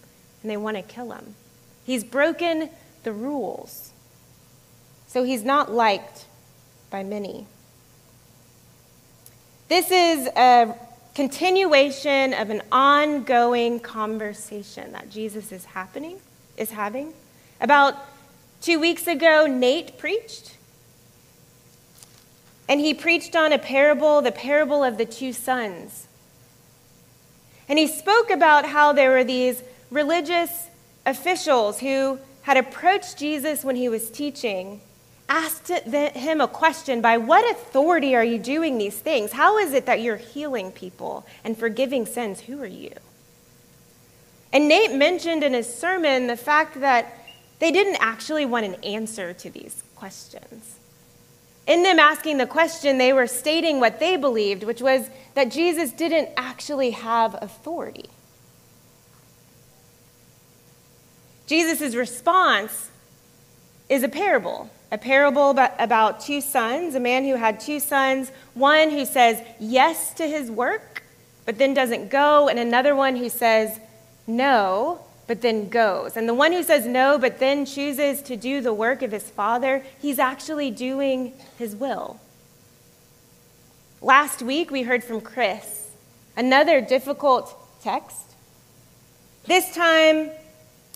and 0.40 0.50
they 0.50 0.56
want 0.56 0.78
to 0.78 0.82
kill 0.82 1.12
him. 1.12 1.34
He's 1.84 2.04
broken 2.04 2.70
the 3.02 3.12
rules. 3.12 3.92
So 5.08 5.24
he's 5.24 5.42
not 5.42 5.70
liked 5.70 6.24
by 6.88 7.04
many. 7.04 7.46
This 9.68 9.90
is 9.90 10.26
a 10.28 10.74
continuation 11.14 12.34
of 12.34 12.50
an 12.50 12.62
ongoing 12.72 13.78
conversation 13.80 14.92
that 14.92 15.10
Jesus 15.10 15.52
is 15.52 15.64
happening 15.64 16.18
is 16.56 16.70
having. 16.70 17.14
About 17.60 17.96
2 18.62 18.80
weeks 18.80 19.06
ago 19.06 19.46
Nate 19.46 19.96
preached 19.98 20.56
and 22.68 22.80
he 22.80 22.94
preached 22.94 23.36
on 23.36 23.52
a 23.52 23.58
parable, 23.58 24.22
the 24.22 24.32
parable 24.32 24.82
of 24.82 24.96
the 24.96 25.04
two 25.04 25.32
sons. 25.32 26.08
And 27.68 27.78
he 27.78 27.86
spoke 27.86 28.30
about 28.30 28.64
how 28.66 28.92
there 28.92 29.10
were 29.10 29.24
these 29.24 29.62
religious 29.90 30.68
officials 31.06 31.80
who 31.80 32.18
had 32.42 32.56
approached 32.56 33.18
Jesus 33.18 33.64
when 33.64 33.76
he 33.76 33.88
was 33.88 34.10
teaching 34.10 34.80
asked 35.28 35.68
him 35.68 36.40
a 36.40 36.48
question 36.48 37.00
by 37.00 37.16
what 37.16 37.50
authority 37.50 38.14
are 38.14 38.24
you 38.24 38.38
doing 38.38 38.78
these 38.78 38.98
things? 38.98 39.32
How 39.32 39.58
is 39.58 39.72
it 39.72 39.86
that 39.86 40.00
you're 40.00 40.16
healing 40.16 40.70
people 40.70 41.26
and 41.42 41.56
forgiving 41.56 42.06
sins? 42.06 42.40
Who 42.40 42.62
are 42.62 42.66
you? 42.66 42.92
And 44.52 44.68
Nate 44.68 44.92
mentioned 44.92 45.42
in 45.42 45.54
his 45.54 45.72
sermon 45.72 46.26
the 46.26 46.36
fact 46.36 46.80
that 46.80 47.18
they 47.58 47.72
didn't 47.72 47.96
actually 48.00 48.44
want 48.44 48.66
an 48.66 48.74
answer 48.84 49.32
to 49.32 49.50
these 49.50 49.82
questions. 49.96 50.76
In 51.66 51.82
them 51.82 51.98
asking 51.98 52.36
the 52.36 52.46
question, 52.46 52.98
they 52.98 53.12
were 53.12 53.26
stating 53.26 53.80
what 53.80 53.98
they 53.98 54.16
believed, 54.16 54.64
which 54.64 54.82
was 54.82 55.08
that 55.34 55.50
Jesus 55.50 55.92
didn't 55.92 56.28
actually 56.36 56.90
have 56.90 57.34
authority. 57.42 58.10
Jesus' 61.46 61.94
response 61.94 62.90
is 63.88 64.02
a 64.02 64.08
parable 64.08 64.70
a 64.94 64.98
parable 64.98 65.50
about, 65.50 66.20
two 66.20 66.40
sons, 66.40 66.94
a 66.94 67.00
man 67.00 67.24
who 67.24 67.34
had 67.34 67.58
two 67.58 67.80
sons, 67.80 68.30
one 68.54 68.90
who 68.90 69.04
says 69.04 69.42
yes 69.58 70.14
to 70.14 70.24
his 70.24 70.48
work, 70.48 71.02
but 71.44 71.58
then 71.58 71.74
doesn't 71.74 72.10
go, 72.10 72.48
and 72.48 72.60
another 72.60 72.94
one 72.94 73.16
who 73.16 73.28
says 73.28 73.80
no, 74.28 75.00
but 75.26 75.42
then 75.42 75.68
goes. 75.68 76.16
And 76.16 76.28
the 76.28 76.34
one 76.34 76.52
who 76.52 76.62
says 76.62 76.86
no, 76.86 77.18
but 77.18 77.40
then 77.40 77.66
chooses 77.66 78.22
to 78.22 78.36
do 78.36 78.60
the 78.60 78.72
work 78.72 79.02
of 79.02 79.10
his 79.10 79.28
father, 79.28 79.82
he's 80.00 80.20
actually 80.20 80.70
doing 80.70 81.32
his 81.58 81.74
will. 81.74 82.20
Last 84.00 84.42
week, 84.42 84.70
we 84.70 84.82
heard 84.82 85.02
from 85.02 85.20
Chris, 85.20 85.90
another 86.36 86.80
difficult 86.80 87.52
text. 87.82 88.36
This 89.46 89.74
time, 89.74 90.30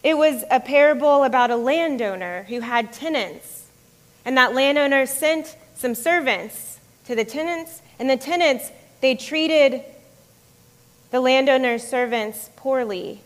it 0.05 0.17
was 0.17 0.45
a 0.53 0.61
parable 0.61 1.25
about 1.25 1.51
a 1.51 1.57
landowner 1.57 2.45
who 2.45 2.61
had 2.61 2.93
tenants. 2.93 3.58
And 4.29 4.37
that 4.37 4.55
landowner 4.55 5.07
sent 5.07 5.57
some 5.75 5.95
servants 5.95 6.81
to 7.07 7.15
the 7.15 7.25
tenants, 7.25 7.81
and 7.99 8.11
the 8.11 8.17
tenants, 8.19 8.71
they 9.01 9.15
treated 9.15 9.83
the 11.11 11.19
landowner's 11.19 11.83
servants 11.83 12.51
poorly, 12.55 13.23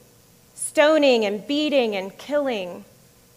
stoning 0.55 1.25
and 1.25 1.45
beating 1.45 1.97
and 1.97 2.17
killing 2.19 2.85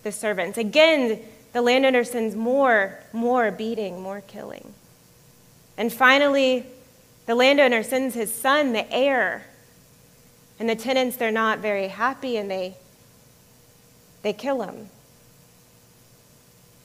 the 0.04 0.12
servants. 0.12 0.60
Again, 0.60 1.20
the 1.54 1.62
landowner 1.64 2.04
sends 2.04 2.36
more, 2.36 3.00
more 3.12 3.50
beating, 3.50 4.00
more 4.00 4.22
killing. 4.22 4.76
And 5.76 5.92
finally, 5.92 6.68
the 7.26 7.34
landowner 7.34 7.82
sends 7.82 8.14
his 8.14 8.32
son, 8.32 8.74
the 8.74 8.94
heir. 8.94 9.44
And 10.60 10.70
the 10.70 10.76
tenants, 10.76 11.18
they're 11.18 11.32
not 11.32 11.58
very 11.58 11.88
happy 11.88 12.38
and 12.38 12.48
they, 12.48 12.76
they 14.22 14.34
kill 14.34 14.62
him. 14.62 14.92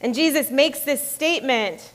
And 0.01 0.15
Jesus 0.15 0.51
makes 0.51 0.81
this 0.81 1.07
statement 1.07 1.93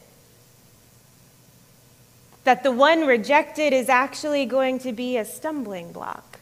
that 2.43 2.61
the 2.61 2.71
one 2.71 3.05
rejected 3.05 3.73
is 3.73 3.89
actually 3.89 4.45
going 4.45 4.79
to 4.79 4.93
be 4.93 5.17
a 5.17 5.25
stumbling 5.25 5.91
block 5.91 6.39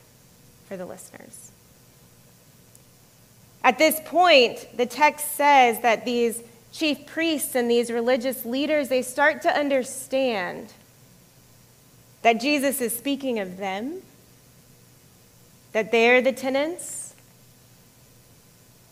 for 0.65 0.75
the 0.75 0.86
listeners. 0.86 1.51
At 3.63 3.77
this 3.77 4.01
point, 4.03 4.67
the 4.75 4.86
text 4.86 5.36
says 5.36 5.79
that 5.82 6.03
these 6.03 6.43
chief 6.74 7.05
priests 7.05 7.55
and 7.55 7.72
these 7.72 7.89
religious 7.89 8.43
leaders, 8.43 8.89
they 8.89 9.01
start 9.01 9.41
to 9.43 9.50
understand 9.50 10.74
that 12.24 12.41
Jesus 12.41 12.82
is 12.82 12.96
speaking 12.96 13.39
of 13.39 13.55
them, 13.55 14.01
that 15.72 15.91
they're 15.91 16.22
the 16.22 16.34
tenants, 16.34 17.15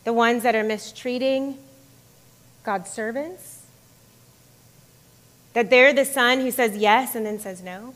the 0.05 0.13
ones 0.13 0.43
that 0.43 0.55
are 0.55 0.63
mistreating 0.63 1.57
God's 2.63 2.89
servants, 2.89 3.65
that 5.53 5.69
they're 5.69 5.93
the 5.93 6.05
son 6.05 6.41
who 6.41 6.51
says 6.51 6.77
yes 6.77 7.15
and 7.15 7.25
then 7.25 7.39
says 7.39 7.61
no. 7.61 7.93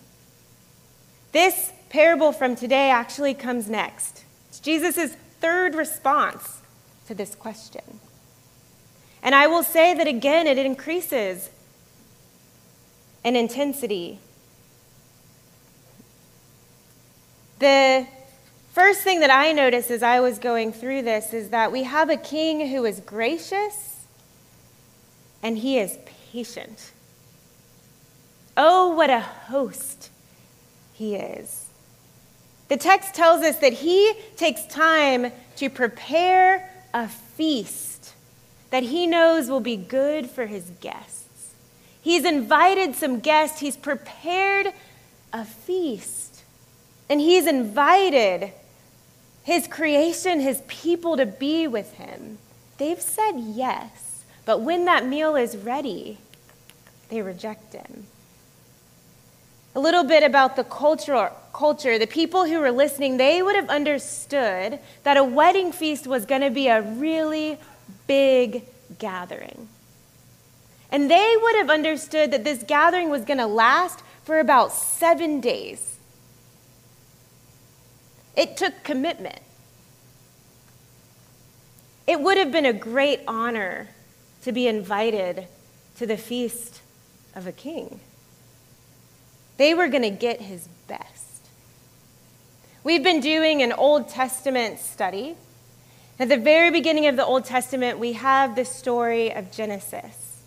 This 1.31 1.71
parable 1.89 2.31
from 2.31 2.55
today 2.55 2.89
actually 2.89 3.33
comes 3.33 3.69
next. 3.69 4.23
It's 4.49 4.59
Jesus' 4.59 5.15
third 5.39 5.75
response 5.75 6.61
to 7.07 7.13
this 7.13 7.35
question. 7.35 7.99
And 9.21 9.35
I 9.35 9.47
will 9.47 9.63
say 9.63 9.93
that 9.93 10.07
again, 10.07 10.47
it 10.47 10.57
increases 10.57 11.49
in 13.23 13.35
intensity. 13.35 14.19
The 17.59 18.07
first 18.73 19.01
thing 19.01 19.21
that 19.21 19.31
I 19.31 19.51
noticed 19.51 19.89
as 19.89 20.03
I 20.03 20.19
was 20.19 20.37
going 20.37 20.71
through 20.71 21.03
this 21.03 21.33
is 21.33 21.49
that 21.49 21.71
we 21.71 21.83
have 21.83 22.09
a 22.09 22.17
king 22.17 22.69
who 22.69 22.85
is 22.85 22.99
gracious 22.99 23.94
and 25.45 25.59
he 25.59 25.77
is 25.77 25.99
patient. 26.31 26.91
Oh, 28.57 28.95
what 28.95 29.11
a 29.11 29.19
host 29.19 30.09
he 30.95 31.13
is. 31.15 31.67
The 32.67 32.77
text 32.77 33.13
tells 33.13 33.43
us 33.43 33.57
that 33.59 33.73
he 33.73 34.11
takes 34.37 34.65
time 34.65 35.31
to 35.57 35.69
prepare 35.69 36.67
a 36.95 37.07
feast 37.07 38.15
that 38.71 38.81
he 38.81 39.05
knows 39.05 39.47
will 39.47 39.59
be 39.59 39.77
good 39.77 40.31
for 40.31 40.47
his 40.47 40.71
guests. 40.81 41.53
He's 42.01 42.25
invited 42.25 42.95
some 42.95 43.19
guests, 43.19 43.59
he's 43.59 43.77
prepared 43.77 44.73
a 45.31 45.45
feast, 45.45 46.43
and 47.07 47.21
he's 47.21 47.45
invited 47.45 48.51
his 49.43 49.67
creation, 49.67 50.39
his 50.39 50.63
people 50.65 51.17
to 51.17 51.27
be 51.27 51.67
with 51.67 51.93
him. 51.93 52.39
They've 52.79 52.99
said 52.99 53.33
yes, 53.37 54.04
but 54.45 54.61
when 54.61 54.85
that 54.85 55.05
meal 55.05 55.35
is 55.35 55.57
ready, 55.57 56.19
they 57.09 57.21
reject 57.21 57.73
him. 57.73 58.05
A 59.73 59.79
little 59.79 60.03
bit 60.03 60.23
about 60.23 60.55
the 60.55 60.63
culture, 60.63 61.31
culture. 61.53 61.99
The 61.99 62.07
people 62.07 62.45
who 62.45 62.59
were 62.59 62.71
listening, 62.71 63.17
they 63.17 63.41
would 63.41 63.55
have 63.55 63.69
understood 63.69 64.79
that 65.03 65.17
a 65.17 65.23
wedding 65.23 65.71
feast 65.71 66.07
was 66.07 66.25
going 66.25 66.41
to 66.41 66.49
be 66.49 66.67
a 66.67 66.81
really 66.81 67.57
big 68.07 68.63
gathering. 68.99 69.67
And 70.91 71.11
they 71.11 71.35
would 71.41 71.55
have 71.55 71.69
understood 71.69 72.31
that 72.31 72.43
this 72.43 72.63
gathering 72.63 73.09
was 73.09 73.25
going 73.25 73.39
to 73.39 73.47
last 73.47 74.01
for 74.23 74.39
about 74.39 74.71
seven 74.71 75.41
days. 75.41 75.97
It 78.37 78.55
took 78.55 78.83
commitment. 78.83 79.39
It 82.07 82.21
would 82.21 82.37
have 82.37 82.51
been 82.51 82.65
a 82.65 82.73
great 82.73 83.21
honor 83.27 83.89
to 84.45 84.51
be 84.51 84.67
invited 84.67 85.47
to 85.97 86.05
the 86.05 86.15
feast 86.15 86.81
of 87.35 87.47
a 87.47 87.51
king. 87.51 87.99
They 89.57 89.73
were 89.73 89.87
going 89.87 90.03
to 90.03 90.11
get 90.11 90.39
his 90.39 90.69
best. 90.87 91.47
We've 92.83 93.01
been 93.01 93.21
doing 93.21 93.63
an 93.63 93.73
Old 93.73 94.07
Testament 94.07 94.77
study. 94.79 95.35
At 96.19 96.29
the 96.29 96.37
very 96.37 96.69
beginning 96.69 97.07
of 97.07 97.15
the 97.15 97.25
Old 97.25 97.45
Testament, 97.45 97.97
we 97.97 98.13
have 98.13 98.55
the 98.55 98.65
story 98.65 99.33
of 99.33 99.51
Genesis. 99.51 100.43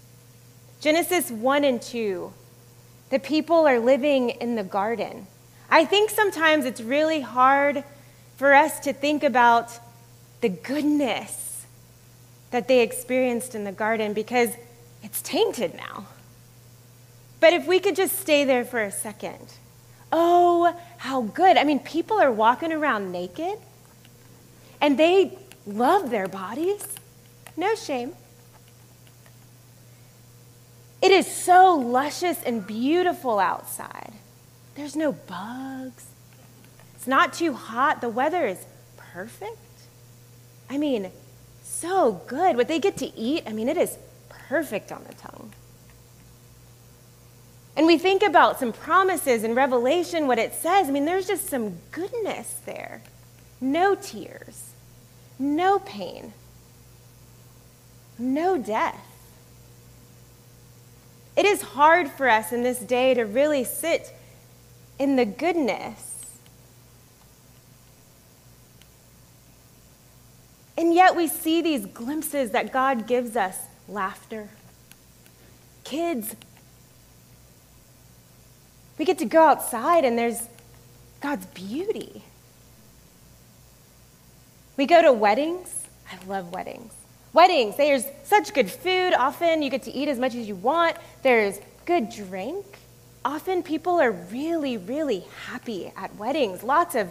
Genesis 0.81 1.33
1 1.33 1.65
and 1.65 1.83
2. 1.83 2.33
The 3.11 3.19
people 3.19 3.67
are 3.67 3.81
living 3.81 4.31
in 4.31 4.55
the 4.55 4.63
garden. 4.63 5.27
I 5.71 5.85
think 5.85 6.11
sometimes 6.11 6.67
it's 6.67 6.81
really 6.81 7.21
hard 7.21 7.83
for 8.37 8.55
us 8.55 8.79
to 8.81 8.93
think 8.93 9.25
about 9.25 9.73
the 10.41 10.51
goodness 10.51 11.48
that 12.51 12.69
they 12.69 12.81
experienced 12.81 13.55
in 13.55 13.65
the 13.65 13.73
garden 13.73 14.13
because 14.13 14.51
it's 15.03 15.21
tainted 15.23 15.75
now. 15.75 16.07
But 17.41 17.53
if 17.53 17.67
we 17.67 17.79
could 17.79 17.97
just 17.97 18.19
stay 18.19 18.45
there 18.45 18.65
for 18.65 18.83
a 18.83 18.91
second. 18.91 19.55
Oh, 20.11 20.75
how 20.99 21.23
good. 21.23 21.57
I 21.57 21.65
mean, 21.65 21.79
people 21.79 22.19
are 22.19 22.33
walking 22.33 22.73
around 22.73 23.13
naked 23.13 23.59
and 24.81 24.99
they 24.99 25.37
love 25.67 26.11
their 26.11 26.27
bodies. 26.27 26.87
No 27.57 27.75
shame. 27.75 28.15
It 31.01 31.13
is 31.13 31.27
so 31.27 31.75
luscious 31.75 32.43
and 32.43 32.67
beautiful 32.67 33.39
outside. 33.39 34.15
There's 34.75 34.97
no 34.97 35.13
bugs. 35.13 36.07
It's 36.97 37.07
not 37.07 37.33
too 37.33 37.53
hot. 37.53 38.01
The 38.01 38.09
weather 38.09 38.47
is 38.47 38.65
perfect. 38.97 39.59
I 40.69 40.79
mean, 40.79 41.11
so 41.81 42.23
good. 42.27 42.57
What 42.57 42.69
they 42.69 42.79
get 42.79 42.97
to 42.99 43.19
eat, 43.19 43.45
I 43.47 43.53
mean, 43.53 43.69
it 43.69 43.77
is 43.77 43.99
perfect 44.49 44.91
on 44.91 45.05
the 45.09 45.15
tongue. 45.15 45.53
And 47.77 47.87
we 47.87 47.97
think 47.97 48.25
about 48.25 48.59
some 48.59 48.73
promises 48.73 49.45
in 49.45 49.55
Revelation, 49.55 50.27
what 50.27 50.39
it 50.39 50.53
says. 50.53 50.89
I 50.89 50.91
mean, 50.91 51.05
there's 51.05 51.29
just 51.29 51.47
some 51.49 51.79
goodness 51.93 52.61
there. 52.67 53.03
No 53.61 53.95
tears, 53.95 54.73
no 55.39 55.79
pain, 55.79 56.33
no 58.19 58.59
death. 58.59 59.05
It 61.37 61.45
is 61.45 61.63
hard 61.63 62.11
for 62.11 62.29
us 62.29 62.51
in 62.53 62.65
this 62.65 62.81
day 62.81 63.15
to 63.15 63.23
really 63.23 63.63
sit 63.63 64.13
in 64.99 65.15
the 65.15 65.25
goodness. 65.25 66.08
And 70.79 70.95
yet 70.95 71.15
we 71.15 71.29
see 71.29 71.61
these 71.61 71.85
glimpses 71.85 72.53
that 72.53 72.73
God 72.73 73.07
gives 73.07 73.37
us 73.37 73.59
laughter, 73.87 74.49
kids 75.85 76.35
we 78.99 79.05
get 79.05 79.19
to 79.19 79.25
go 79.25 79.43
outside 79.43 80.05
and 80.05 80.19
there's 80.19 80.43
God's 81.21 81.47
beauty. 81.47 82.23
We 84.77 84.87
go 84.87 85.01
to 85.01 85.13
weddings. 85.13 85.87
I 86.11 86.25
love 86.27 86.53
weddings. 86.53 86.93
Weddings, 87.33 87.77
there's 87.77 88.05
such 88.25 88.53
good 88.55 88.71
food. 88.71 89.15
Often 89.15 89.63
you 89.63 89.71
get 89.71 89.83
to 89.85 89.93
eat 89.93 90.09
as 90.09 90.19
much 90.19 90.35
as 90.35 90.49
you 90.49 90.57
want. 90.57 90.97
There's 91.23 91.61
good 91.87 92.11
drink. 92.11 92.65
Often 93.25 93.63
people 93.63 94.01
are 94.01 94.11
really, 94.11 94.77
really 94.77 95.25
happy 95.47 95.93
at 95.97 96.15
weddings. 96.17 96.63
Lots 96.63 96.95
of 96.95 97.09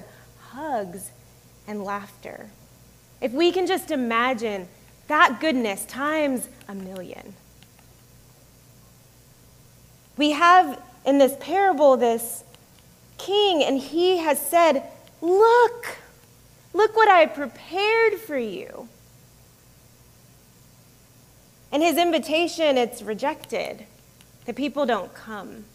hugs 0.50 1.12
and 1.68 1.84
laughter. 1.84 2.50
If 3.22 3.32
we 3.32 3.52
can 3.52 3.68
just 3.68 3.92
imagine 3.92 4.68
that 5.08 5.40
goodness 5.40 5.86
times 5.86 6.48
a 6.68 6.76
million. 6.76 7.34
We 10.18 10.32
have 10.32 10.82
in 11.06 11.18
this 11.18 11.36
parable 11.40 11.96
this 11.98 12.44
king, 13.18 13.64
and 13.64 13.80
he 13.80 14.18
has 14.18 14.40
said, 14.40 14.84
Look, 15.22 15.98
look 16.74 16.96
what 16.96 17.08
I 17.10 17.26
prepared 17.26 18.16
for 18.16 18.38
you. 18.38 18.90
And 21.72 21.82
his 21.82 21.98
invitation, 21.98 22.78
it's 22.78 23.02
rejected. 23.02 23.86
The 24.46 24.54
people 24.54 24.86
don't 24.86 25.14
come. 25.14 25.66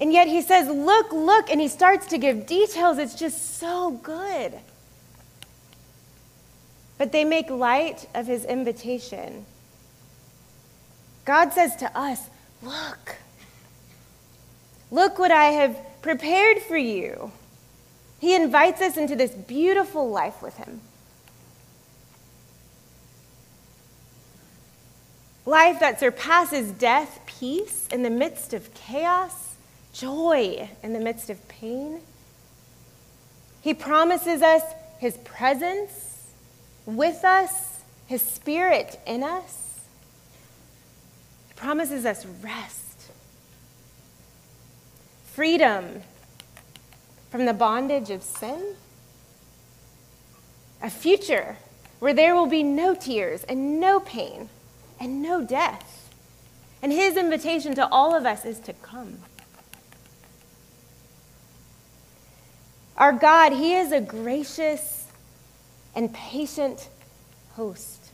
And 0.00 0.12
yet 0.12 0.26
he 0.26 0.42
says, 0.42 0.68
Look, 0.68 1.12
look, 1.12 1.50
and 1.50 1.60
he 1.60 1.68
starts 1.68 2.06
to 2.08 2.18
give 2.18 2.46
details. 2.46 2.98
It's 2.98 3.14
just 3.14 3.58
so 3.58 3.92
good. 4.02 4.54
But 6.98 7.12
they 7.12 7.24
make 7.24 7.50
light 7.50 8.08
of 8.14 8.26
his 8.26 8.44
invitation. 8.44 9.46
God 11.24 11.52
says 11.52 11.76
to 11.76 11.98
us, 11.98 12.28
Look, 12.62 13.16
look 14.90 15.18
what 15.18 15.30
I 15.30 15.46
have 15.46 15.76
prepared 16.02 16.58
for 16.58 16.76
you. 16.76 17.32
He 18.18 18.34
invites 18.34 18.80
us 18.80 18.96
into 18.96 19.16
this 19.16 19.32
beautiful 19.32 20.08
life 20.08 20.42
with 20.42 20.56
him. 20.56 20.80
Life 25.46 25.78
that 25.80 26.00
surpasses 26.00 26.70
death, 26.72 27.20
peace 27.26 27.86
in 27.88 28.02
the 28.02 28.10
midst 28.10 28.54
of 28.54 28.72
chaos, 28.72 29.43
joy 29.94 30.68
in 30.82 30.92
the 30.92 31.00
midst 31.00 31.30
of 31.30 31.48
pain. 31.48 32.00
He 33.62 33.72
promises 33.72 34.42
us 34.42 34.62
his 34.98 35.16
presence 35.18 36.32
with 36.84 37.24
us, 37.24 37.80
his 38.06 38.20
spirit 38.20 39.00
in 39.06 39.22
us. 39.22 39.80
He 41.48 41.54
promises 41.54 42.04
us 42.04 42.26
rest, 42.42 43.10
freedom 45.32 46.02
from 47.30 47.46
the 47.46 47.54
bondage 47.54 48.10
of 48.10 48.22
sin, 48.22 48.74
a 50.82 50.90
future 50.90 51.56
where 52.00 52.12
there 52.12 52.34
will 52.34 52.46
be 52.46 52.62
no 52.62 52.94
tears 52.94 53.44
and 53.44 53.80
no 53.80 54.00
pain 54.00 54.50
and 55.00 55.22
no 55.22 55.42
death. 55.42 56.10
And 56.82 56.92
his 56.92 57.16
invitation 57.16 57.74
to 57.76 57.88
all 57.88 58.14
of 58.14 58.26
us 58.26 58.44
is 58.44 58.58
to 58.60 58.74
come. 58.74 59.20
Our 62.96 63.12
God, 63.12 63.52
he 63.52 63.74
is 63.74 63.90
a 63.92 64.00
gracious 64.00 65.08
and 65.94 66.12
patient 66.12 66.88
host. 67.54 68.10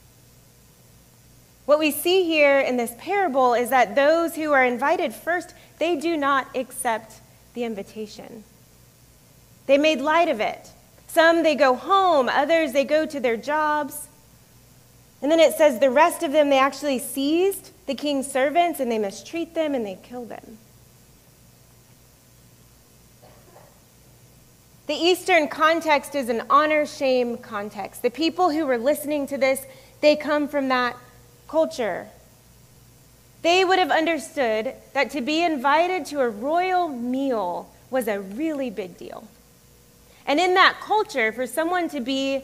What 1.66 1.78
we 1.78 1.90
see 1.90 2.24
here 2.24 2.58
in 2.58 2.76
this 2.76 2.92
parable 2.98 3.54
is 3.54 3.70
that 3.70 3.94
those 3.94 4.34
who 4.34 4.52
are 4.52 4.64
invited 4.64 5.14
first, 5.14 5.54
they 5.78 5.96
do 5.96 6.16
not 6.16 6.48
accept 6.56 7.20
the 7.54 7.64
invitation. 7.64 8.44
They 9.66 9.78
made 9.78 10.00
light 10.00 10.28
of 10.28 10.40
it. 10.40 10.70
Some 11.06 11.42
they 11.42 11.54
go 11.54 11.76
home, 11.76 12.28
others 12.28 12.72
they 12.72 12.84
go 12.84 13.06
to 13.06 13.20
their 13.20 13.36
jobs. 13.36 14.08
And 15.22 15.30
then 15.30 15.40
it 15.40 15.54
says 15.54 15.78
the 15.78 15.90
rest 15.90 16.22
of 16.22 16.32
them, 16.32 16.50
they 16.50 16.58
actually 16.58 16.98
seized 16.98 17.70
the 17.86 17.94
king's 17.94 18.30
servants 18.30 18.80
and 18.80 18.90
they 18.90 18.98
mistreat 18.98 19.54
them 19.54 19.74
and 19.74 19.84
they 19.84 19.98
kill 20.02 20.24
them. 20.24 20.58
The 24.90 24.96
Eastern 24.96 25.46
context 25.46 26.16
is 26.16 26.28
an 26.28 26.42
honor 26.50 26.84
shame 26.84 27.38
context. 27.38 28.02
The 28.02 28.10
people 28.10 28.50
who 28.50 28.66
were 28.66 28.76
listening 28.76 29.28
to 29.28 29.38
this, 29.38 29.64
they 30.00 30.16
come 30.16 30.48
from 30.48 30.66
that 30.66 30.96
culture. 31.46 32.08
They 33.42 33.64
would 33.64 33.78
have 33.78 33.92
understood 33.92 34.74
that 34.92 35.12
to 35.12 35.20
be 35.20 35.44
invited 35.44 36.06
to 36.06 36.18
a 36.22 36.28
royal 36.28 36.88
meal 36.88 37.70
was 37.88 38.08
a 38.08 38.18
really 38.18 38.68
big 38.68 38.98
deal. 38.98 39.28
And 40.26 40.40
in 40.40 40.54
that 40.54 40.80
culture, 40.80 41.30
for 41.30 41.46
someone 41.46 41.88
to 41.90 42.00
be 42.00 42.42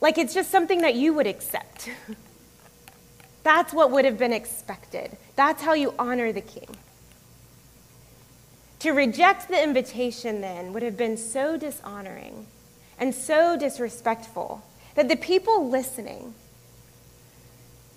like 0.00 0.16
it's 0.16 0.32
just 0.32 0.50
something 0.50 0.80
that 0.80 0.94
you 0.94 1.12
would 1.12 1.26
accept. 1.26 1.90
That's 3.42 3.74
what 3.74 3.90
would 3.90 4.06
have 4.06 4.16
been 4.16 4.32
expected. 4.32 5.18
That's 5.34 5.62
how 5.62 5.74
you 5.74 5.92
honor 5.98 6.32
the 6.32 6.40
king. 6.40 6.78
To 8.86 8.92
reject 8.92 9.48
the 9.48 9.60
invitation 9.60 10.40
then 10.40 10.72
would 10.72 10.84
have 10.84 10.96
been 10.96 11.16
so 11.16 11.56
dishonoring 11.56 12.46
and 13.00 13.12
so 13.12 13.56
disrespectful 13.56 14.62
that 14.94 15.08
the 15.08 15.16
people 15.16 15.68
listening 15.68 16.34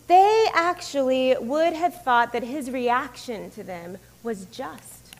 they 0.08 0.48
actually 0.52 1.38
would 1.40 1.74
have 1.74 2.02
thought 2.02 2.34
that 2.34 2.42
his 2.42 2.72
reaction 2.72 3.52
to 3.52 3.64
them 3.64 4.00
was 4.24 4.46
just. 4.46 5.14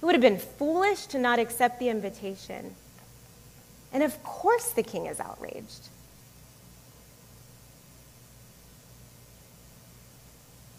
It 0.00 0.04
would 0.04 0.14
have 0.14 0.22
been 0.22 0.38
foolish 0.38 1.06
to 1.06 1.18
not 1.18 1.40
accept 1.40 1.80
the 1.80 1.88
invitation. 1.88 2.76
And 3.92 4.04
of 4.04 4.22
course, 4.22 4.70
the 4.70 4.84
king 4.84 5.06
is 5.06 5.18
outraged. 5.18 5.88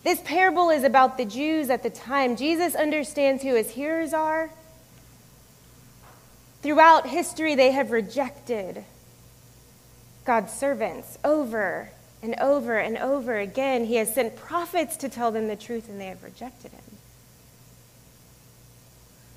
This 0.04 0.20
parable 0.22 0.70
is 0.70 0.84
about 0.84 1.18
the 1.18 1.26
Jews 1.26 1.70
at 1.70 1.84
the 1.84 1.90
time. 1.90 2.36
Jesus 2.36 2.74
understands 2.74 3.44
who 3.44 3.54
his 3.54 3.72
hearers 3.72 4.14
are. 4.14 4.50
Throughout 6.64 7.08
history, 7.08 7.56
they 7.56 7.72
have 7.72 7.92
rejected 7.92 8.84
God's 10.26 10.54
servants 10.54 11.18
over 11.24 11.92
and 12.24 12.36
over 12.40 12.78
and 12.78 12.98
over 12.98 13.38
again. 13.38 13.86
He 13.86 13.96
has 13.96 14.14
sent 14.14 14.36
prophets 14.36 14.98
to 14.98 15.10
tell 15.10 15.32
them 15.32 15.48
the 15.48 15.56
truth, 15.56 15.88
and 15.90 16.00
they 16.00 16.08
have 16.08 16.24
rejected 16.24 16.72
him. 16.72 16.82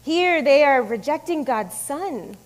Here, 0.03 0.43
they 0.43 0.65
are 0.65 0.83
rejecting 0.83 1.45
God's 1.45 1.75
Son. 1.75 2.37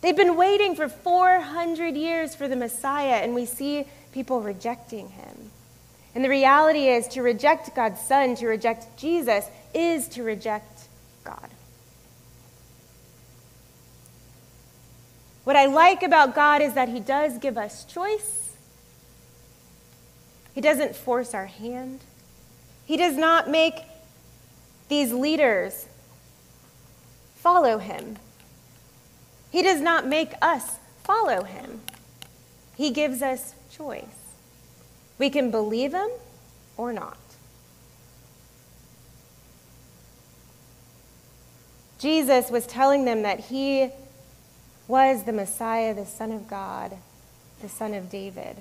They've 0.00 0.16
been 0.16 0.36
waiting 0.36 0.76
for 0.76 0.88
400 0.88 1.96
years 1.96 2.34
for 2.34 2.48
the 2.48 2.56
Messiah, 2.56 3.16
and 3.22 3.34
we 3.34 3.46
see 3.46 3.84
people 4.12 4.40
rejecting 4.40 5.10
him. 5.10 5.50
And 6.14 6.24
the 6.24 6.28
reality 6.28 6.88
is 6.88 7.06
to 7.08 7.22
reject 7.22 7.74
God's 7.74 8.00
Son, 8.00 8.34
to 8.36 8.46
reject 8.46 8.98
Jesus, 8.98 9.46
is 9.74 10.08
to 10.08 10.22
reject 10.22 10.88
God. 11.24 11.48
What 15.44 15.56
I 15.56 15.66
like 15.66 16.02
about 16.02 16.34
God 16.34 16.62
is 16.62 16.74
that 16.74 16.88
He 16.88 17.00
does 17.00 17.38
give 17.38 17.56
us 17.56 17.84
choice. 17.84 18.56
He 20.54 20.60
doesn't 20.60 20.96
force 20.96 21.32
our 21.32 21.46
hand. 21.46 22.00
He 22.84 22.96
does 22.96 23.16
not 23.16 23.48
make 23.48 23.74
these 24.88 25.12
leaders 25.12 25.86
follow 27.36 27.78
Him. 27.78 28.16
He 29.50 29.62
does 29.62 29.80
not 29.80 30.06
make 30.06 30.32
us 30.42 30.78
follow 31.04 31.44
Him. 31.44 31.80
He 32.76 32.90
gives 32.90 33.22
us 33.22 33.54
choice. 33.70 34.19
We 35.20 35.28
can 35.28 35.50
believe 35.50 35.92
him 35.92 36.08
or 36.78 36.94
not. 36.94 37.18
Jesus 41.98 42.50
was 42.50 42.66
telling 42.66 43.04
them 43.04 43.20
that 43.22 43.38
he 43.38 43.90
was 44.88 45.24
the 45.24 45.32
Messiah, 45.34 45.92
the 45.92 46.06
Son 46.06 46.32
of 46.32 46.48
God, 46.48 46.96
the 47.60 47.68
Son 47.68 47.92
of 47.92 48.08
David. 48.08 48.56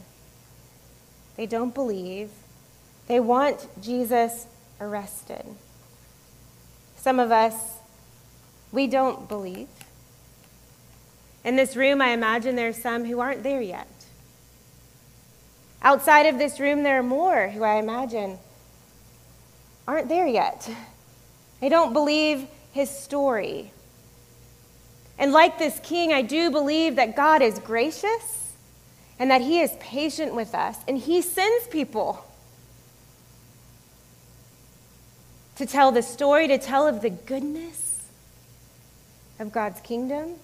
They 1.38 1.46
don't 1.46 1.74
believe. 1.74 2.30
They 3.08 3.22
want 3.22 3.66
Jesus 3.82 4.46
arrested. 4.82 5.46
Some 6.98 7.22
of 7.22 7.32
us, 7.32 7.56
we 8.74 8.86
don't 8.86 9.30
believe. 9.30 9.70
In 11.46 11.56
this 11.56 11.78
room, 11.78 12.02
I 12.02 12.10
imagine 12.10 12.58
there 12.58 12.68
are 12.68 12.74
some 12.74 13.06
who 13.06 13.22
aren't 13.22 13.44
there 13.44 13.62
yet. 13.62 13.88
Outside 15.82 16.26
of 16.26 16.38
this 16.38 16.60
room, 16.60 16.84
there 16.84 17.00
are 17.00 17.04
more 17.04 17.48
who 17.48 17.64
I 17.64 17.76
imagine 17.76 18.38
aren't 19.88 20.10
there 20.10 20.28
yet. 20.28 20.70
They 21.62 21.70
don't 21.70 21.94
believe 21.94 22.48
his 22.72 22.90
story. 22.90 23.72
And 25.18 25.32
like 25.32 25.58
this 25.58 25.80
king, 25.82 26.14
I 26.14 26.22
do 26.22 26.52
believe 26.52 26.96
that 26.98 27.16
God 27.16 27.42
is 27.42 27.60
gracious 27.60 28.54
and 29.18 29.32
that 29.32 29.42
he 29.42 29.60
is 29.60 29.72
patient 29.80 30.34
with 30.34 30.56
us, 30.56 30.78
and 30.88 30.98
he 30.98 31.22
sends 31.22 31.68
people 31.68 32.26
to 35.58 35.66
tell 35.66 35.92
the 35.92 36.02
story, 36.02 36.48
to 36.48 36.58
tell 36.58 36.88
of 36.88 37.02
the 37.02 37.10
goodness 37.10 38.08
of 39.40 39.52
God's 39.52 39.82
kingdom. 39.82 40.36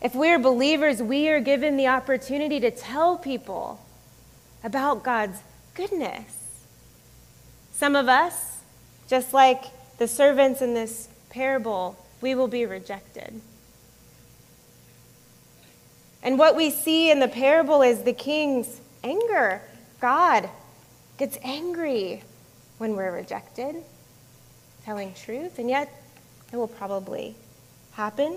If 0.00 0.14
we're 0.14 0.38
believers, 0.38 1.02
we 1.02 1.28
are 1.28 1.40
given 1.40 1.76
the 1.76 1.88
opportunity 1.88 2.60
to 2.60 2.70
tell 2.70 3.18
people 3.18 3.80
about 4.66 5.04
God's 5.04 5.38
goodness. 5.74 6.58
Some 7.72 7.94
of 7.94 8.08
us, 8.08 8.58
just 9.08 9.32
like 9.32 9.64
the 9.98 10.08
servants 10.08 10.60
in 10.60 10.74
this 10.74 11.08
parable, 11.30 11.96
we 12.20 12.34
will 12.34 12.48
be 12.48 12.66
rejected. 12.66 13.40
And 16.20 16.36
what 16.36 16.56
we 16.56 16.70
see 16.70 17.12
in 17.12 17.20
the 17.20 17.28
parable 17.28 17.82
is 17.82 18.02
the 18.02 18.12
king's 18.12 18.80
anger. 19.04 19.62
God 20.00 20.50
gets 21.16 21.38
angry 21.44 22.24
when 22.78 22.96
we're 22.96 23.14
rejected, 23.14 23.76
telling 24.84 25.14
truth, 25.14 25.60
and 25.60 25.70
yet 25.70 25.88
it 26.52 26.56
will 26.56 26.66
probably 26.66 27.36
happen. 27.92 28.36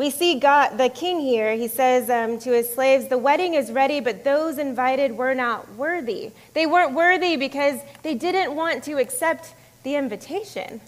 We 0.00 0.08
see 0.08 0.40
God, 0.40 0.78
the 0.78 0.88
king 0.88 1.20
here, 1.20 1.54
he 1.56 1.68
says 1.68 2.08
um, 2.08 2.38
to 2.38 2.52
his 2.52 2.72
slaves, 2.72 3.08
The 3.08 3.18
wedding 3.18 3.52
is 3.52 3.70
ready, 3.70 4.00
but 4.00 4.24
those 4.24 4.56
invited 4.56 5.18
were 5.18 5.34
not 5.34 5.74
worthy. 5.74 6.30
They 6.54 6.64
weren't 6.64 6.94
worthy 6.94 7.36
because 7.36 7.80
they 8.02 8.14
didn't 8.14 8.56
want 8.56 8.82
to 8.84 8.96
accept 8.96 9.54
the 9.82 9.96
invitation. 9.96 10.80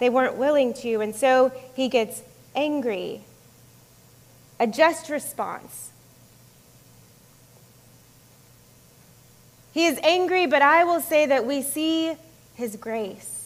They 0.00 0.10
weren't 0.10 0.34
willing 0.34 0.74
to, 0.82 1.00
and 1.00 1.14
so 1.14 1.52
he 1.76 1.88
gets 1.88 2.22
angry. 2.56 3.20
A 4.58 4.66
just 4.66 5.08
response. 5.10 5.92
He 9.70 9.86
is 9.86 10.00
angry, 10.02 10.46
but 10.46 10.60
I 10.60 10.82
will 10.82 11.00
say 11.00 11.24
that 11.26 11.46
we 11.46 11.62
see 11.62 12.16
his 12.56 12.74
grace. 12.74 13.43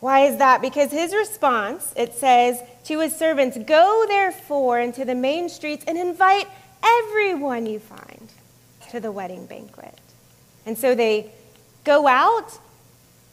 Why 0.00 0.26
is 0.26 0.38
that? 0.38 0.62
Because 0.62 0.90
his 0.92 1.14
response, 1.14 1.92
it 1.96 2.14
says 2.14 2.60
to 2.84 3.00
his 3.00 3.16
servants, 3.16 3.58
Go 3.58 4.04
therefore 4.06 4.80
into 4.80 5.04
the 5.04 5.14
main 5.14 5.48
streets 5.48 5.84
and 5.88 5.98
invite 5.98 6.46
everyone 6.82 7.66
you 7.66 7.80
find 7.80 8.28
to 8.90 9.00
the 9.00 9.10
wedding 9.10 9.46
banquet. 9.46 9.98
And 10.64 10.78
so 10.78 10.94
they 10.94 11.32
go 11.84 12.06
out 12.06 12.58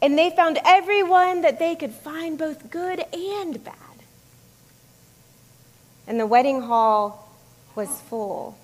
and 0.02 0.18
they 0.18 0.30
found 0.30 0.58
everyone 0.64 1.42
that 1.42 1.58
they 1.58 1.74
could 1.74 1.92
find, 1.92 2.38
both 2.38 2.70
good 2.70 3.02
and 3.14 3.62
bad. 3.62 3.74
And 6.06 6.20
the 6.20 6.26
wedding 6.26 6.62
hall 6.62 7.28
was 7.74 8.00
full. 8.02 8.56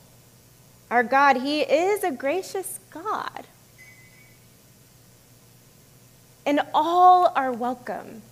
Our 0.90 1.02
God, 1.02 1.36
He 1.36 1.60
is 1.60 2.04
a 2.04 2.10
gracious 2.10 2.78
God. 2.90 3.46
And 6.44 6.60
all 6.74 7.32
are 7.36 7.52
welcome. 7.52 8.22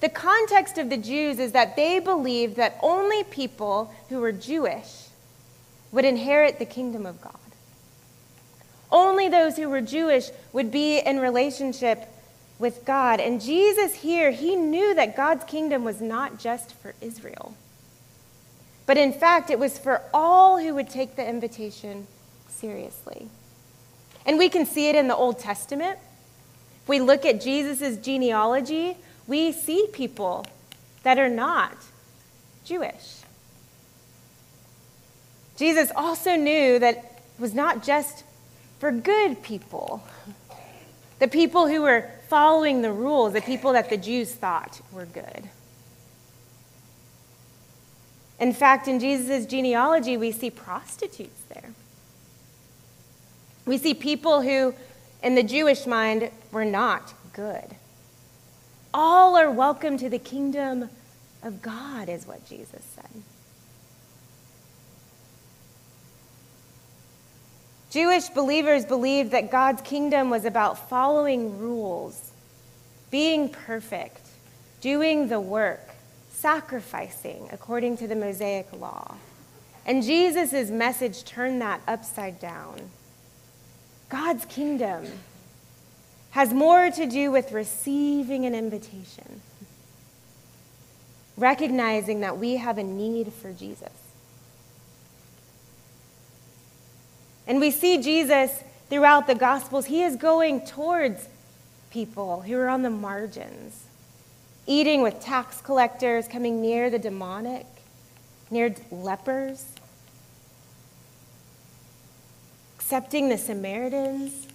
The 0.00 0.08
context 0.08 0.78
of 0.78 0.90
the 0.90 0.96
Jews 0.96 1.38
is 1.38 1.52
that 1.52 1.74
they 1.74 1.98
believed 1.98 2.56
that 2.56 2.78
only 2.82 3.24
people 3.24 3.92
who 4.08 4.20
were 4.20 4.32
Jewish 4.32 5.06
would 5.90 6.04
inherit 6.04 6.58
the 6.58 6.64
kingdom 6.64 7.06
of 7.06 7.20
God. 7.20 7.34
Only 8.90 9.28
those 9.28 9.56
who 9.56 9.68
were 9.68 9.80
Jewish 9.80 10.30
would 10.52 10.70
be 10.70 10.98
in 10.98 11.18
relationship 11.18 12.08
with 12.58 12.84
God. 12.84 13.20
And 13.20 13.40
Jesus 13.40 13.94
here, 13.94 14.30
he 14.30 14.56
knew 14.56 14.94
that 14.94 15.16
God's 15.16 15.44
kingdom 15.44 15.84
was 15.84 16.00
not 16.00 16.38
just 16.38 16.74
for 16.74 16.94
Israel. 17.00 17.54
But 18.86 18.96
in 18.96 19.12
fact, 19.12 19.50
it 19.50 19.58
was 19.58 19.78
for 19.78 20.02
all 20.14 20.58
who 20.58 20.74
would 20.74 20.88
take 20.88 21.16
the 21.16 21.28
invitation 21.28 22.06
seriously. 22.48 23.28
And 24.24 24.38
we 24.38 24.48
can 24.48 24.64
see 24.64 24.88
it 24.88 24.94
in 24.94 25.08
the 25.08 25.16
Old 25.16 25.38
Testament. 25.38 25.98
We 26.88 27.00
look 27.00 27.24
at 27.26 27.40
Jesus' 27.40 27.98
genealogy, 27.98 28.96
we 29.26 29.52
see 29.52 29.86
people 29.92 30.46
that 31.02 31.18
are 31.18 31.28
not 31.28 31.76
Jewish. 32.64 33.18
Jesus 35.56 35.92
also 35.94 36.34
knew 36.34 36.78
that 36.78 36.96
it 36.96 37.04
was 37.38 37.52
not 37.52 37.82
just 37.82 38.24
for 38.78 38.90
good 38.90 39.42
people, 39.42 40.02
the 41.18 41.28
people 41.28 41.66
who 41.66 41.82
were 41.82 42.10
following 42.28 42.82
the 42.82 42.92
rules, 42.92 43.32
the 43.32 43.40
people 43.40 43.72
that 43.72 43.90
the 43.90 43.96
Jews 43.96 44.32
thought 44.34 44.80
were 44.92 45.06
good. 45.06 45.48
In 48.38 48.52
fact, 48.52 48.86
in 48.86 49.00
Jesus' 49.00 49.46
genealogy, 49.46 50.16
we 50.16 50.30
see 50.30 50.48
prostitutes 50.48 51.42
there. 51.52 51.70
We 53.66 53.78
see 53.78 53.94
people 53.94 54.42
who, 54.42 54.74
in 55.22 55.34
the 55.34 55.42
Jewish 55.42 55.86
mind, 55.86 56.30
were 56.52 56.64
not 56.64 57.14
good. 57.32 57.76
All 58.94 59.36
are 59.36 59.50
welcome 59.50 59.98
to 59.98 60.08
the 60.08 60.18
kingdom 60.18 60.88
of 61.42 61.62
God, 61.62 62.08
is 62.08 62.26
what 62.26 62.46
Jesus 62.46 62.84
said. 62.94 63.22
Jewish 67.90 68.28
believers 68.28 68.84
believed 68.84 69.30
that 69.30 69.50
God's 69.50 69.82
kingdom 69.82 70.30
was 70.30 70.44
about 70.44 70.88
following 70.90 71.58
rules, 71.58 72.32
being 73.10 73.48
perfect, 73.48 74.26
doing 74.80 75.28
the 75.28 75.40
work 75.40 75.80
sacrificing 76.30 77.48
according 77.50 77.96
to 77.96 78.06
the 78.06 78.14
Mosaic 78.14 78.72
law. 78.72 79.16
And 79.86 80.02
Jesus' 80.02 80.70
message 80.70 81.24
turned 81.24 81.60
that 81.62 81.80
upside 81.88 82.38
down. 82.38 82.90
God's 84.08 84.44
kingdom 84.44 85.06
has 86.30 86.52
more 86.52 86.90
to 86.90 87.06
do 87.06 87.30
with 87.30 87.52
receiving 87.52 88.44
an 88.44 88.54
invitation, 88.54 89.40
recognizing 91.36 92.20
that 92.20 92.38
we 92.38 92.56
have 92.56 92.78
a 92.78 92.84
need 92.84 93.32
for 93.32 93.52
Jesus. 93.52 93.92
And 97.46 97.60
we 97.60 97.70
see 97.70 98.02
Jesus 98.02 98.62
throughout 98.90 99.26
the 99.26 99.34
Gospels, 99.34 99.86
he 99.86 100.02
is 100.02 100.16
going 100.16 100.66
towards 100.66 101.28
people 101.90 102.42
who 102.42 102.56
are 102.56 102.68
on 102.68 102.82
the 102.82 102.90
margins 102.90 103.84
eating 104.68 105.00
with 105.00 105.18
tax 105.18 105.62
collectors, 105.62 106.28
coming 106.28 106.60
near 106.60 106.90
the 106.90 106.98
demonic, 106.98 107.66
near 108.50 108.74
lepers, 108.90 109.64
accepting 112.76 113.30
the 113.30 113.38
Samaritans 113.38 114.47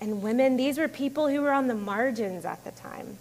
and 0.00 0.22
women. 0.22 0.56
These 0.56 0.78
were 0.78 0.88
people 0.88 1.28
who 1.28 1.42
were 1.42 1.52
on 1.52 1.68
the 1.68 1.74
margins 1.74 2.44
at 2.44 2.64
the 2.64 2.70
time. 2.70 3.18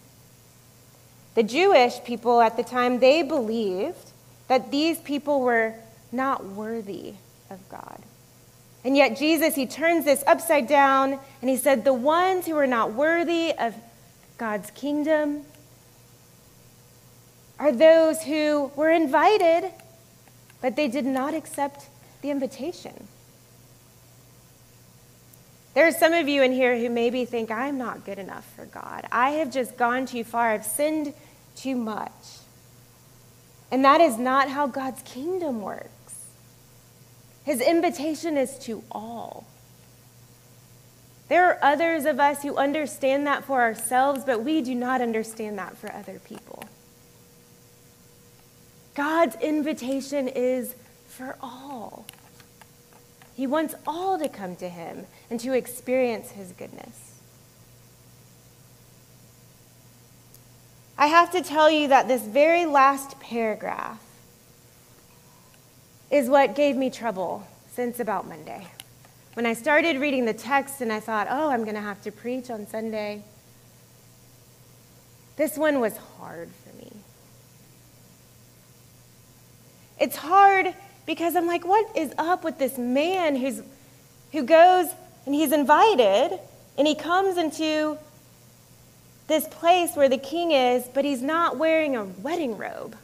The 1.36 1.44
Jewish 1.44 2.04
people 2.04 2.42
at 2.42 2.58
the 2.58 2.63
time, 2.63 3.00
they 3.00 3.22
believed 3.22 4.12
that 4.48 4.72
these 4.72 5.00
people 5.00 5.42
were 5.42 5.76
not 6.12 6.46
worthy 6.46 7.13
of 7.50 7.60
God. 7.70 8.02
And 8.84 8.96
yet, 8.96 9.18
Jesus, 9.18 9.56
he 9.56 9.65
turns 9.65 10.06
this 10.06 10.24
upside 10.26 10.68
down 10.68 11.20
and 11.42 11.50
he 11.50 11.58
said, 11.58 11.84
The 11.84 11.94
ones 11.94 12.46
who 12.46 12.56
are 12.56 12.68
not 12.68 12.94
worthy 12.94 13.54
of 13.58 13.76
God's 14.38 14.72
kingdom, 14.72 15.44
are 17.60 17.74
those 17.74 18.24
who 18.24 18.72
were 18.76 18.89
invited, 18.89 19.72
but 20.62 20.78
they 20.78 20.88
did 20.88 21.06
not 21.06 21.34
accept 21.34 21.88
the 22.22 22.32
invitation. 22.32 23.08
There 25.74 25.88
are 25.88 25.92
some 25.92 26.14
of 26.14 26.28
you 26.28 26.42
in 26.42 26.52
here 26.52 26.78
who 26.78 26.90
maybe 26.90 27.26
think, 27.26 27.52
I'm 27.52 27.78
not 27.78 28.06
good 28.06 28.20
enough 28.20 28.46
for 28.56 28.66
God. 28.66 29.06
I 29.12 29.32
have 29.32 29.52
just 29.52 29.78
gone 29.78 30.06
too 30.06 30.24
far. 30.24 30.52
I've 30.52 30.66
sinned 30.66 31.14
too 31.56 31.76
much. 31.76 32.12
And 33.72 33.86
that 33.86 34.02
is 34.02 34.18
not 34.18 34.50
how 34.50 34.68
God's 34.68 35.02
kingdom 35.04 35.62
works. 35.62 36.26
His 37.44 37.62
invitation 37.62 38.38
is 38.38 38.58
to 38.60 38.84
all. 38.92 39.46
There 41.28 41.48
are 41.48 41.60
others 41.62 42.06
of 42.06 42.20
us 42.20 42.42
who 42.42 42.58
understand 42.58 43.28
that 43.28 43.44
for 43.44 43.62
ourselves, 43.62 44.24
but 44.26 44.44
we 44.44 44.62
do 44.62 44.74
not 44.74 45.02
understand 45.02 45.60
that 45.60 45.78
for 45.78 45.94
other 45.94 46.20
people. 46.20 46.64
God's 48.96 49.36
invitation 49.36 50.28
is 50.28 50.74
for 51.08 51.38
all. 51.42 52.08
He 53.39 53.47
wants 53.47 53.73
all 53.88 54.19
to 54.19 54.28
come 54.28 54.58
to 54.58 54.67
him 54.67 55.06
and 55.30 55.39
to 55.39 55.54
experience 55.54 56.32
his 56.32 56.52
goodness. 56.52 57.21
I 60.97 61.08
have 61.08 61.32
to 61.32 61.41
tell 61.41 61.71
you 61.71 61.88
that 61.88 62.10
this 62.10 62.21
very 62.21 62.65
last 62.65 63.17
paragraph 63.21 64.04
is 66.12 66.28
what 66.28 66.54
gave 66.54 66.75
me 66.75 66.89
trouble 66.89 67.47
since 67.71 68.02
about 68.02 68.28
Monday. 68.28 68.67
When 69.36 69.45
I 69.45 69.54
started 69.54 70.02
reading 70.02 70.25
the 70.25 70.34
text 70.34 70.82
and 70.82 70.91
I 70.91 70.99
thought, 70.99 71.28
oh, 71.30 71.49
I'm 71.49 71.63
going 71.63 71.75
to 71.75 71.82
have 71.82 72.02
to 72.02 72.12
preach 72.12 72.49
on 72.49 72.67
Sunday, 72.67 73.23
this 75.38 75.58
one 75.58 75.80
was 75.80 75.95
hard 75.95 76.49
for 76.49 76.75
me. 76.75 76.91
It's 79.97 80.17
hard 80.17 80.75
because 81.10 81.36
I'm 81.36 81.48
like, 81.48 81.65
what 81.65 81.98
is 81.98 82.13
up 82.19 82.43
with 82.43 82.60
this 82.60 82.78
man 82.78 83.36
who's, 83.36 83.63
who 84.32 84.43
goes 84.43 84.86
and 85.26 85.34
he's 85.34 85.52
invited 85.52 86.39
and 86.78 86.88
he 86.88 86.93
comes 86.93 87.36
into 87.36 87.98
this 89.26 89.48
place 89.48 89.95
where 89.95 90.08
the 90.08 90.19
king 90.19 90.52
is, 90.52 90.88
but 90.93 91.04
he's 91.06 91.24
not 91.24 91.58
wearing 91.58 91.95
a 91.95 92.04
wedding 92.04 92.58
robe. 92.58 92.95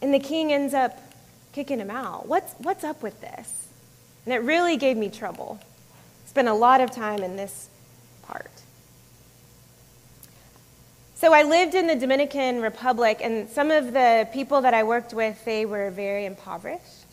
And 0.00 0.12
the 0.12 0.18
king 0.18 0.52
ends 0.52 0.74
up 0.74 0.98
kicking 1.52 1.78
him 1.78 1.88
out. 1.88 2.26
What's, 2.26 2.54
what's 2.54 2.82
up 2.82 3.04
with 3.04 3.20
this? 3.20 3.68
And 4.24 4.34
it 4.34 4.38
really 4.38 4.76
gave 4.76 4.96
me 4.96 5.10
trouble. 5.10 5.60
Spent 6.26 6.48
a 6.48 6.54
lot 6.54 6.80
of 6.80 6.90
time 6.90 7.22
in 7.22 7.36
this 7.36 7.68
part. 8.24 8.61
So 11.22 11.32
I 11.32 11.44
lived 11.44 11.76
in 11.76 11.86
the 11.86 11.94
Dominican 11.94 12.60
Republic, 12.60 13.20
and 13.22 13.48
some 13.48 13.70
of 13.70 13.92
the 13.92 14.28
people 14.32 14.60
that 14.62 14.74
I 14.74 14.82
worked 14.82 15.14
with, 15.14 15.44
they 15.44 15.64
were 15.64 15.88
very 15.92 16.26
impoverished. 16.26 17.06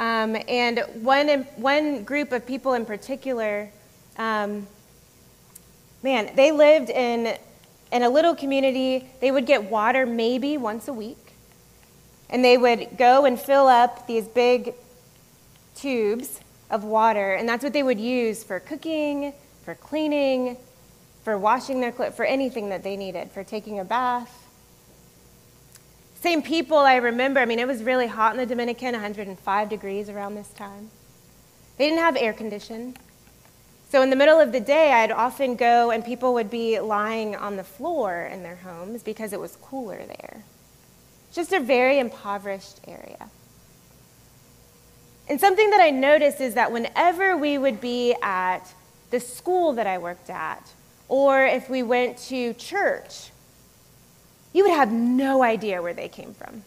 Um, 0.00 0.36
and 0.48 0.80
one, 0.94 1.28
one 1.54 2.02
group 2.02 2.32
of 2.32 2.44
people 2.44 2.74
in 2.74 2.84
particular, 2.84 3.70
um, 4.16 4.66
man, 6.02 6.34
they 6.34 6.50
lived 6.50 6.90
in, 6.90 7.38
in 7.92 8.02
a 8.02 8.08
little 8.08 8.34
community. 8.34 9.08
They 9.20 9.30
would 9.30 9.46
get 9.46 9.70
water 9.70 10.04
maybe 10.04 10.56
once 10.56 10.88
a 10.88 10.92
week. 10.92 11.34
And 12.28 12.44
they 12.44 12.58
would 12.58 12.98
go 12.98 13.26
and 13.26 13.38
fill 13.38 13.68
up 13.68 14.08
these 14.08 14.26
big 14.26 14.74
tubes 15.76 16.40
of 16.68 16.82
water, 16.82 17.34
and 17.34 17.48
that's 17.48 17.62
what 17.62 17.72
they 17.72 17.84
would 17.84 18.00
use 18.00 18.42
for 18.42 18.58
cooking, 18.58 19.34
for 19.64 19.76
cleaning, 19.76 20.56
for 21.22 21.36
washing 21.38 21.80
their 21.80 21.92
clothes, 21.92 22.14
for 22.14 22.24
anything 22.24 22.68
that 22.70 22.82
they 22.82 22.96
needed, 22.96 23.30
for 23.30 23.44
taking 23.44 23.78
a 23.78 23.84
bath. 23.84 24.46
Same 26.20 26.42
people 26.42 26.78
I 26.78 26.96
remember, 26.96 27.40
I 27.40 27.44
mean, 27.44 27.58
it 27.58 27.66
was 27.66 27.82
really 27.82 28.08
hot 28.08 28.32
in 28.32 28.38
the 28.38 28.46
Dominican, 28.46 28.92
105 28.92 29.68
degrees 29.68 30.08
around 30.08 30.34
this 30.34 30.48
time. 30.48 30.90
They 31.76 31.88
didn't 31.88 32.00
have 32.00 32.16
air 32.16 32.32
conditioning. 32.32 32.96
So 33.90 34.02
in 34.02 34.10
the 34.10 34.16
middle 34.16 34.38
of 34.38 34.52
the 34.52 34.60
day, 34.60 34.92
I'd 34.92 35.12
often 35.12 35.54
go 35.54 35.90
and 35.90 36.04
people 36.04 36.34
would 36.34 36.50
be 36.50 36.78
lying 36.80 37.34
on 37.36 37.56
the 37.56 37.64
floor 37.64 38.28
in 38.30 38.42
their 38.42 38.56
homes 38.56 39.02
because 39.02 39.32
it 39.32 39.40
was 39.40 39.56
cooler 39.62 40.04
there. 40.04 40.42
Just 41.32 41.52
a 41.52 41.60
very 41.60 41.98
impoverished 41.98 42.80
area. 42.86 43.30
And 45.28 45.40
something 45.40 45.70
that 45.70 45.80
I 45.80 45.90
noticed 45.90 46.40
is 46.40 46.54
that 46.54 46.72
whenever 46.72 47.36
we 47.36 47.58
would 47.58 47.80
be 47.80 48.14
at 48.22 48.74
the 49.10 49.20
school 49.20 49.74
that 49.74 49.86
I 49.86 49.98
worked 49.98 50.30
at, 50.30 50.72
or 51.08 51.44
if 51.44 51.68
we 51.70 51.82
went 51.82 52.18
to 52.18 52.52
church, 52.54 53.30
you 54.52 54.64
would 54.64 54.74
have 54.74 54.92
no 54.92 55.42
idea 55.42 55.82
where 55.82 55.94
they 55.94 56.08
came 56.08 56.34
from 56.34 56.62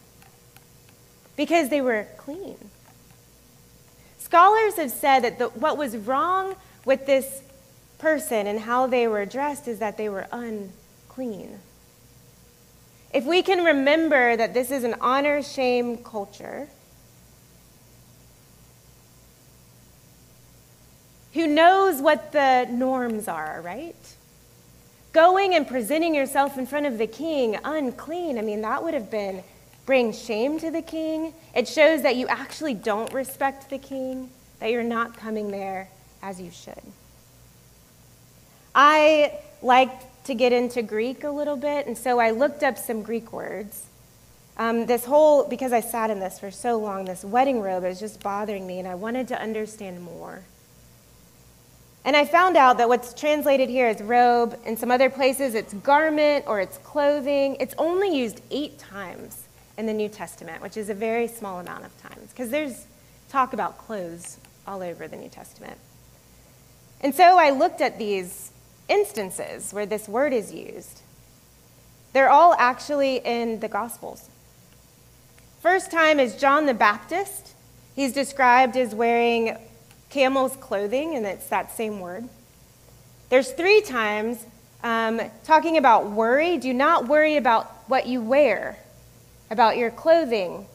because 1.36 1.68
they 1.68 1.80
were 1.80 2.06
clean. 2.16 2.56
Scholars 4.18 4.76
have 4.76 4.90
said 4.90 5.20
that 5.20 5.38
the, 5.38 5.48
what 5.48 5.76
was 5.76 5.96
wrong 5.96 6.56
with 6.84 7.06
this 7.06 7.42
person 7.98 8.46
and 8.46 8.60
how 8.60 8.86
they 8.86 9.06
were 9.06 9.24
dressed 9.24 9.68
is 9.68 9.78
that 9.78 9.96
they 9.96 10.08
were 10.08 10.26
unclean. 10.32 11.60
If 13.12 13.24
we 13.24 13.42
can 13.42 13.62
remember 13.64 14.36
that 14.36 14.54
this 14.54 14.70
is 14.70 14.84
an 14.84 14.94
honor 15.00 15.42
shame 15.42 15.98
culture, 15.98 16.68
who 21.34 21.46
knows 21.46 22.00
what 22.00 22.32
the 22.32 22.66
norms 22.70 23.28
are, 23.28 23.60
right? 23.62 23.94
Going 25.12 25.54
and 25.54 25.68
presenting 25.68 26.14
yourself 26.14 26.56
in 26.56 26.66
front 26.66 26.86
of 26.86 26.96
the 26.96 27.06
king 27.06 27.58
unclean, 27.64 28.38
I 28.38 28.42
mean, 28.42 28.62
that 28.62 28.82
would 28.82 28.94
have 28.94 29.10
been 29.10 29.44
bring 29.84 30.12
shame 30.12 30.58
to 30.60 30.70
the 30.70 30.80
king. 30.80 31.34
It 31.54 31.68
shows 31.68 32.02
that 32.02 32.16
you 32.16 32.28
actually 32.28 32.74
don't 32.74 33.12
respect 33.12 33.68
the 33.68 33.78
king, 33.78 34.30
that 34.60 34.70
you're 34.70 34.82
not 34.82 35.16
coming 35.16 35.50
there 35.50 35.88
as 36.22 36.40
you 36.40 36.50
should. 36.50 36.80
I 38.74 39.38
like 39.60 39.90
to 40.24 40.34
get 40.34 40.52
into 40.52 40.82
Greek 40.82 41.24
a 41.24 41.30
little 41.30 41.56
bit, 41.56 41.86
and 41.86 41.98
so 41.98 42.18
I 42.18 42.30
looked 42.30 42.62
up 42.62 42.78
some 42.78 43.02
Greek 43.02 43.32
words. 43.32 43.86
Um, 44.56 44.86
this 44.86 45.04
whole, 45.04 45.48
because 45.48 45.72
I 45.72 45.80
sat 45.80 46.10
in 46.10 46.20
this 46.20 46.38
for 46.38 46.50
so 46.50 46.78
long, 46.78 47.04
this 47.04 47.24
wedding 47.24 47.60
robe 47.60 47.84
is 47.84 47.98
just 47.98 48.22
bothering 48.22 48.66
me, 48.66 48.78
and 48.78 48.88
I 48.88 48.94
wanted 48.94 49.28
to 49.28 49.40
understand 49.40 50.02
more. 50.02 50.42
And 52.04 52.16
I 52.16 52.24
found 52.24 52.56
out 52.56 52.78
that 52.78 52.88
what's 52.88 53.14
translated 53.14 53.68
here 53.68 53.86
as 53.86 54.02
robe, 54.02 54.58
in 54.66 54.76
some 54.76 54.90
other 54.90 55.08
places 55.08 55.54
it's 55.54 55.72
garment 55.74 56.44
or 56.48 56.60
it's 56.60 56.78
clothing. 56.78 57.56
It's 57.60 57.74
only 57.78 58.16
used 58.16 58.40
eight 58.50 58.78
times 58.78 59.46
in 59.78 59.86
the 59.86 59.92
New 59.92 60.08
Testament, 60.08 60.62
which 60.62 60.76
is 60.76 60.90
a 60.90 60.94
very 60.94 61.28
small 61.28 61.60
amount 61.60 61.84
of 61.84 62.02
times, 62.02 62.30
because 62.30 62.50
there's 62.50 62.86
talk 63.28 63.52
about 63.52 63.78
clothes 63.78 64.38
all 64.66 64.82
over 64.82 65.08
the 65.08 65.16
New 65.16 65.28
Testament. 65.28 65.78
And 67.00 67.14
so 67.14 67.38
I 67.38 67.50
looked 67.50 67.80
at 67.80 67.98
these 67.98 68.50
instances 68.88 69.72
where 69.72 69.86
this 69.86 70.08
word 70.08 70.32
is 70.32 70.52
used. 70.52 71.00
They're 72.12 72.30
all 72.30 72.54
actually 72.58 73.16
in 73.24 73.60
the 73.60 73.68
Gospels. 73.68 74.28
First 75.60 75.90
time 75.90 76.20
is 76.20 76.36
John 76.36 76.66
the 76.66 76.74
Baptist. 76.74 77.54
He's 77.94 78.12
described 78.12 78.76
as 78.76 78.94
wearing 78.94 79.56
camel's 80.12 80.56
clothing, 80.56 81.14
and 81.14 81.24
it's 81.24 81.46
that 81.48 81.74
same 81.74 81.98
word. 81.98 82.28
There's 83.30 83.50
three 83.50 83.80
times 83.80 84.44
um, 84.84 85.20
talking 85.42 85.78
about 85.78 86.10
worry. 86.10 86.58
Do 86.58 86.74
not 86.74 87.08
worry 87.08 87.36
about 87.36 87.66
what 87.88 88.06
you 88.06 88.20
wear, 88.20 88.76
about 89.50 89.78
your 89.78 89.90
clothing. 89.90 90.66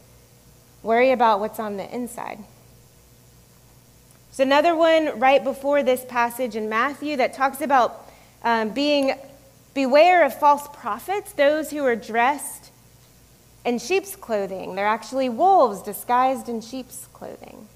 Worry 0.81 1.11
about 1.11 1.39
what's 1.39 1.59
on 1.59 1.77
the 1.77 1.93
inside. 1.93 2.39
There's 4.29 4.39
another 4.39 4.75
one 4.75 5.19
right 5.19 5.43
before 5.43 5.83
this 5.83 6.03
passage 6.05 6.55
in 6.55 6.67
Matthew 6.67 7.15
that 7.17 7.33
talks 7.33 7.61
about 7.61 8.09
um, 8.43 8.69
being 8.69 9.13
beware 9.75 10.25
of 10.25 10.33
false 10.39 10.67
prophets, 10.73 11.33
those 11.33 11.69
who 11.69 11.85
are 11.85 11.95
dressed 11.95 12.71
in 13.63 13.77
sheep's 13.77 14.15
clothing. 14.15 14.73
They're 14.73 14.87
actually 14.87 15.29
wolves 15.29 15.83
disguised 15.83 16.49
in 16.49 16.61
sheep's 16.61 17.07
clothing. 17.13 17.67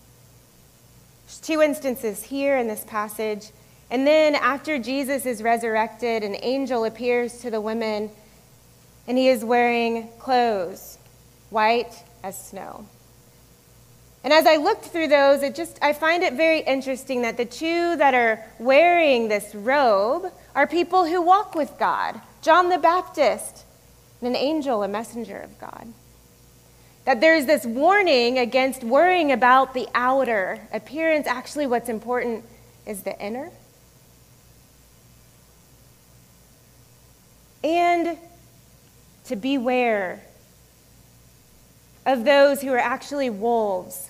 Two 1.41 1.62
instances 1.62 2.23
here 2.23 2.58
in 2.58 2.67
this 2.67 2.84
passage. 2.86 3.51
And 3.89 4.06
then 4.08 4.36
after 4.36 4.80
Jesus 4.80 5.25
is 5.25 5.43
resurrected, 5.43 6.23
an 6.23 6.36
angel 6.41 6.86
appears 6.86 7.39
to 7.41 7.49
the 7.49 7.60
women, 7.60 8.10
and 9.08 9.17
he 9.17 9.27
is 9.27 9.43
wearing 9.43 10.08
clothes, 10.19 10.97
white 11.49 12.04
as 12.23 12.41
snow. 12.41 12.86
And 14.23 14.32
as 14.32 14.45
I 14.45 14.58
looked 14.58 14.86
through 14.86 15.08
those, 15.08 15.41
it 15.41 15.56
just 15.56 15.80
I 15.82 15.93
find 15.93 16.21
it 16.21 16.34
very 16.34 16.60
interesting 16.60 17.23
that 17.23 17.38
the 17.38 17.45
two 17.45 17.95
that 17.95 18.13
are 18.13 18.45
wearing 18.60 19.27
this 19.27 19.56
robe 19.56 20.32
are 20.54 20.67
people 20.67 21.06
who 21.06 21.21
walk 21.21 21.56
with 21.56 21.73
God. 21.80 22.21
John 22.41 22.69
the 22.69 22.77
Baptist, 22.77 23.65
and 24.21 24.30
an 24.30 24.36
angel, 24.36 24.84
a 24.84 24.88
messenger 24.88 25.38
of 25.38 25.60
God. 25.60 25.88
That 27.06 27.20
there's 27.20 27.46
this 27.46 27.66
warning 27.66 28.38
against 28.38 28.84
worrying 28.84 29.32
about 29.32 29.74
the 29.74 29.88
outer 29.96 30.60
appearance. 30.72 31.28
Actually, 31.28 31.68
what's 31.68 31.90
important 31.90 32.46
is 32.86 33.04
the 33.04 33.20
inner. 33.20 33.50
And 37.64 38.18
to 39.26 39.36
beware 39.36 40.22
of 42.06 42.26
those 42.26 42.62
who 42.62 42.70
are 42.70 42.78
actually 42.78 43.30
wolves 43.30 44.10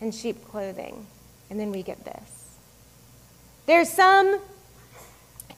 in 0.00 0.12
sheep 0.12 0.44
clothing. 0.48 1.06
And 1.50 1.58
then 1.58 1.70
we 1.70 1.82
get 1.82 2.04
this. 2.04 2.56
There's 3.66 3.88
some 3.88 4.40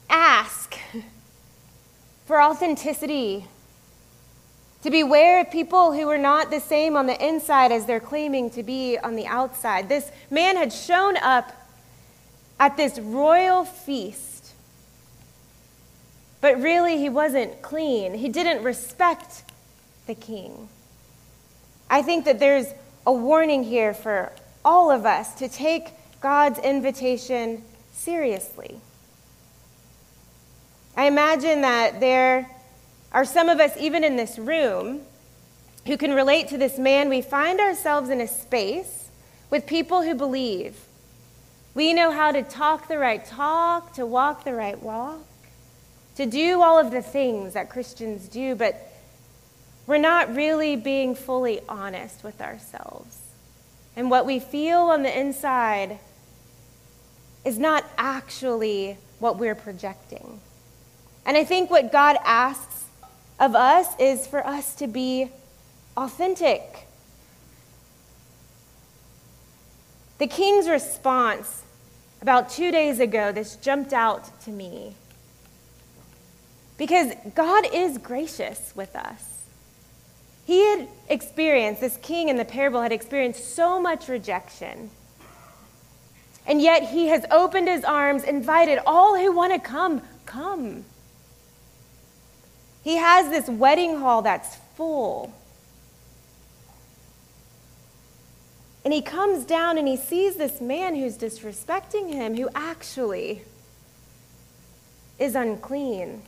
ask 0.09 0.75
for 2.25 2.41
authenticity, 2.41 3.45
to 4.83 4.89
beware 4.89 5.41
of 5.41 5.51
people 5.51 5.93
who 5.93 6.09
are 6.09 6.17
not 6.17 6.49
the 6.49 6.59
same 6.59 6.95
on 6.95 7.05
the 7.05 7.25
inside 7.25 7.71
as 7.71 7.85
they're 7.85 7.99
claiming 7.99 8.49
to 8.51 8.63
be 8.63 8.97
on 8.97 9.15
the 9.15 9.27
outside. 9.27 9.89
This 9.89 10.11
man 10.29 10.55
had 10.55 10.73
shown 10.73 11.17
up 11.17 11.51
at 12.59 12.77
this 12.77 12.99
royal 12.99 13.63
feast, 13.63 14.53
but 16.41 16.59
really 16.59 16.97
he 16.97 17.09
wasn't 17.09 17.61
clean. 17.61 18.15
He 18.15 18.29
didn't 18.29 18.63
respect 18.63 19.43
the 20.07 20.15
king. 20.15 20.67
I 21.89 22.01
think 22.01 22.25
that 22.25 22.39
there's 22.39 22.67
a 23.05 23.11
warning 23.11 23.63
here 23.63 23.93
for 23.93 24.31
all 24.63 24.91
of 24.91 25.05
us 25.05 25.35
to 25.35 25.47
take 25.47 25.89
God's 26.21 26.59
invitation 26.59 27.63
seriously. 27.91 28.77
I 30.95 31.05
imagine 31.05 31.61
that 31.61 31.99
there 31.99 32.49
are 33.11 33.25
some 33.25 33.49
of 33.49 33.59
us, 33.59 33.75
even 33.77 34.03
in 34.03 34.15
this 34.15 34.39
room, 34.39 35.01
who 35.85 35.97
can 35.97 36.13
relate 36.13 36.47
to 36.49 36.57
this 36.57 36.77
man. 36.77 37.09
We 37.09 37.21
find 37.21 37.59
ourselves 37.59 38.09
in 38.09 38.21
a 38.21 38.27
space 38.27 39.09
with 39.49 39.65
people 39.65 40.03
who 40.03 40.15
believe. 40.15 40.75
We 41.73 41.93
know 41.93 42.11
how 42.11 42.31
to 42.31 42.43
talk 42.43 42.87
the 42.87 42.97
right 42.97 43.23
talk, 43.25 43.93
to 43.93 44.05
walk 44.05 44.43
the 44.43 44.53
right 44.53 44.81
walk, 44.81 45.19
to 46.15 46.25
do 46.25 46.61
all 46.61 46.77
of 46.77 46.91
the 46.91 47.01
things 47.01 47.53
that 47.53 47.69
Christians 47.69 48.27
do, 48.27 48.55
but 48.55 48.75
we're 49.87 49.97
not 49.97 50.35
really 50.35 50.75
being 50.75 51.15
fully 51.15 51.61
honest 51.67 52.23
with 52.23 52.41
ourselves. 52.41 53.17
And 53.95 54.09
what 54.09 54.25
we 54.25 54.39
feel 54.39 54.79
on 54.79 55.03
the 55.03 55.19
inside 55.19 55.99
is 57.43 57.57
not 57.57 57.83
actually 57.97 58.97
what 59.19 59.37
we're 59.37 59.55
projecting. 59.55 60.39
And 61.25 61.35
I 61.35 61.43
think 61.43 61.69
what 61.69 61.91
God 61.91 62.17
asks 62.23 62.70
of 63.41 63.55
us 63.55 63.87
is 63.99 64.27
for 64.27 64.45
us 64.45 64.75
to 64.75 64.85
be 64.85 65.27
authentic. 65.97 66.87
The 70.19 70.27
king's 70.27 70.69
response 70.69 71.63
about 72.21 72.51
two 72.51 72.71
days 72.71 72.99
ago, 72.99 73.31
this 73.31 73.55
jumped 73.55 73.93
out 73.93 74.39
to 74.41 74.51
me. 74.51 74.95
Because 76.77 77.13
God 77.33 77.65
is 77.73 77.97
gracious 77.97 78.73
with 78.75 78.95
us. 78.95 79.45
He 80.45 80.63
had 80.69 80.87
experienced, 81.09 81.81
this 81.81 81.97
king 81.97 82.29
in 82.29 82.37
the 82.37 82.45
parable 82.45 82.83
had 82.83 82.91
experienced 82.91 83.55
so 83.55 83.81
much 83.81 84.07
rejection. 84.07 84.91
And 86.45 86.61
yet 86.61 86.89
he 86.89 87.07
has 87.07 87.25
opened 87.31 87.67
his 87.67 87.83
arms, 87.83 88.23
invited 88.23 88.79
all 88.85 89.17
who 89.17 89.31
want 89.31 89.53
to 89.53 89.59
come, 89.59 90.03
come. 90.27 90.85
He 92.83 92.95
has 92.95 93.29
this 93.29 93.47
wedding 93.47 93.99
hall 93.99 94.21
that's 94.21 94.55
full. 94.75 95.33
And 98.83 98.93
he 98.93 99.01
comes 99.01 99.45
down 99.45 99.77
and 99.77 99.87
he 99.87 99.95
sees 99.95 100.37
this 100.37 100.59
man 100.59 100.95
who's 100.95 101.17
disrespecting 101.17 102.11
him, 102.11 102.35
who 102.35 102.49
actually 102.55 103.43
is 105.19 105.35
unclean. 105.35 106.23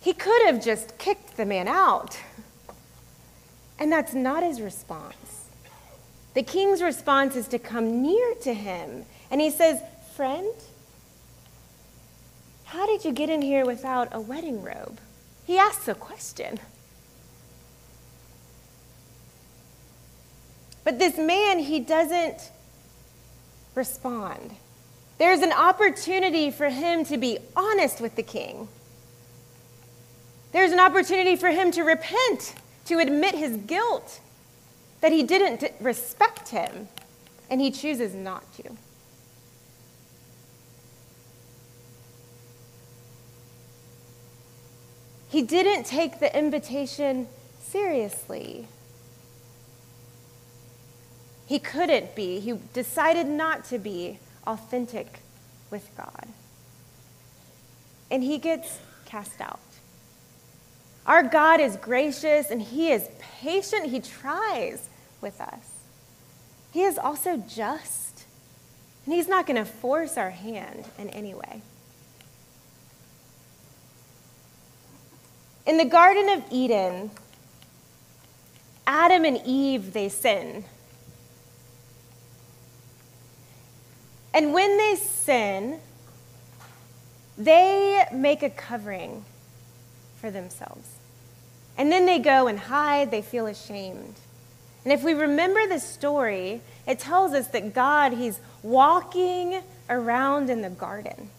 He 0.00 0.12
could 0.12 0.46
have 0.46 0.62
just 0.62 0.98
kicked 0.98 1.36
the 1.36 1.44
man 1.44 1.66
out. 1.66 2.16
And 3.78 3.90
that's 3.90 4.14
not 4.14 4.44
his 4.44 4.60
response. 4.60 5.48
The 6.34 6.42
king's 6.42 6.80
response 6.80 7.34
is 7.34 7.48
to 7.48 7.58
come 7.58 8.02
near 8.02 8.34
to 8.42 8.54
him. 8.54 9.04
And 9.30 9.40
he 9.40 9.50
says, 9.50 9.80
Friend, 10.14 10.54
how 12.72 12.86
did 12.86 13.04
you 13.04 13.12
get 13.12 13.28
in 13.28 13.42
here 13.42 13.66
without 13.66 14.08
a 14.12 14.20
wedding 14.20 14.62
robe? 14.62 14.98
He 15.44 15.58
asks 15.58 15.88
a 15.88 15.94
question. 15.94 16.58
But 20.82 20.98
this 20.98 21.18
man, 21.18 21.58
he 21.58 21.80
doesn't 21.80 22.50
respond. 23.74 24.52
There's 25.18 25.40
an 25.40 25.52
opportunity 25.52 26.50
for 26.50 26.70
him 26.70 27.04
to 27.04 27.18
be 27.18 27.36
honest 27.54 28.00
with 28.00 28.16
the 28.16 28.22
king. 28.22 28.68
There's 30.52 30.72
an 30.72 30.80
opportunity 30.80 31.36
for 31.36 31.50
him 31.50 31.72
to 31.72 31.82
repent, 31.82 32.54
to 32.86 33.00
admit 33.00 33.34
his 33.34 33.58
guilt, 33.58 34.18
that 35.02 35.12
he 35.12 35.22
didn't 35.22 35.62
respect 35.78 36.48
him, 36.48 36.88
and 37.50 37.60
he 37.60 37.70
chooses 37.70 38.14
not 38.14 38.50
to. 38.54 38.70
He 45.32 45.40
didn't 45.40 45.84
take 45.84 46.20
the 46.20 46.38
invitation 46.38 47.26
seriously. 47.58 48.68
He 51.46 51.58
couldn't 51.58 52.14
be. 52.14 52.38
He 52.38 52.52
decided 52.74 53.26
not 53.26 53.64
to 53.70 53.78
be 53.78 54.18
authentic 54.46 55.20
with 55.70 55.88
God. 55.96 56.28
And 58.10 58.22
he 58.22 58.36
gets 58.36 58.78
cast 59.06 59.40
out. 59.40 59.58
Our 61.06 61.22
God 61.22 61.60
is 61.60 61.76
gracious 61.78 62.50
and 62.50 62.60
he 62.60 62.92
is 62.92 63.08
patient. 63.40 63.86
He 63.86 64.00
tries 64.00 64.90
with 65.22 65.40
us. 65.40 65.64
He 66.74 66.82
is 66.82 66.98
also 66.98 67.38
just. 67.38 68.24
And 69.06 69.14
he's 69.14 69.28
not 69.28 69.46
going 69.46 69.56
to 69.56 69.64
force 69.64 70.18
our 70.18 70.28
hand 70.28 70.84
in 70.98 71.08
any 71.08 71.32
way. 71.32 71.62
In 75.64 75.76
the 75.76 75.84
Garden 75.84 76.28
of 76.30 76.44
Eden, 76.50 77.10
Adam 78.86 79.24
and 79.24 79.40
Eve, 79.44 79.92
they 79.92 80.08
sin. 80.08 80.64
And 84.34 84.52
when 84.52 84.76
they 84.76 84.96
sin, 84.96 85.78
they 87.38 88.04
make 88.12 88.42
a 88.42 88.50
covering 88.50 89.24
for 90.20 90.30
themselves. 90.30 90.88
And 91.76 91.90
then 91.92 92.06
they 92.06 92.18
go 92.18 92.46
and 92.46 92.58
hide, 92.58 93.10
they 93.10 93.22
feel 93.22 93.46
ashamed. 93.46 94.14
And 94.84 94.92
if 94.92 95.02
we 95.02 95.14
remember 95.14 95.66
the 95.66 95.78
story, 95.78 96.60
it 96.86 96.98
tells 96.98 97.32
us 97.32 97.48
that 97.48 97.72
God, 97.72 98.12
He's 98.12 98.40
walking 98.62 99.62
around 99.88 100.50
in 100.50 100.62
the 100.62 100.70
garden. 100.70 101.30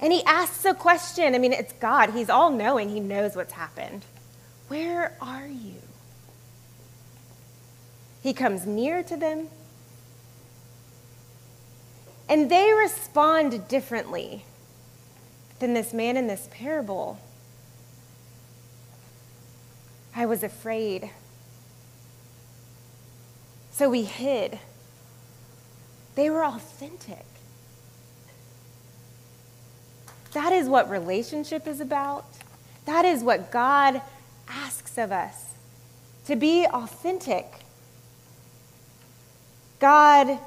And 0.00 0.12
He 0.12 0.22
asks 0.24 0.64
a 0.64 0.74
question. 0.74 1.34
I 1.34 1.38
mean, 1.38 1.52
it's 1.52 1.72
God, 1.74 2.10
He's 2.10 2.30
all 2.30 2.50
knowing, 2.50 2.88
He 2.88 3.00
knows 3.00 3.36
what's 3.36 3.52
happened. 3.52 4.04
Where 4.68 5.16
are 5.20 5.46
you? 5.46 5.80
He 8.22 8.32
comes 8.32 8.66
near 8.66 9.02
to 9.04 9.16
them 9.16 9.48
and 12.28 12.50
they 12.50 12.72
respond 12.72 13.68
differently 13.68 14.44
than 15.58 15.74
this 15.74 15.92
man 15.92 16.16
in 16.16 16.26
this 16.26 16.48
parable. 16.50 17.18
I 20.14 20.26
was 20.26 20.42
afraid. 20.42 21.10
So 23.70 23.88
we 23.88 24.02
hid. 24.02 24.58
They 26.14 26.30
were 26.30 26.44
authentic. 26.44 27.24
That 30.36 30.52
is 30.52 30.68
what 30.68 30.90
relationship 30.90 31.66
is 31.66 31.80
about. 31.80 32.26
That 32.84 33.06
is 33.06 33.24
what 33.24 33.50
God 33.50 34.02
asks 34.46 34.98
of 34.98 35.10
us 35.10 35.54
to 36.26 36.36
be 36.36 36.66
authentic. 36.66 37.46
God 39.78 40.38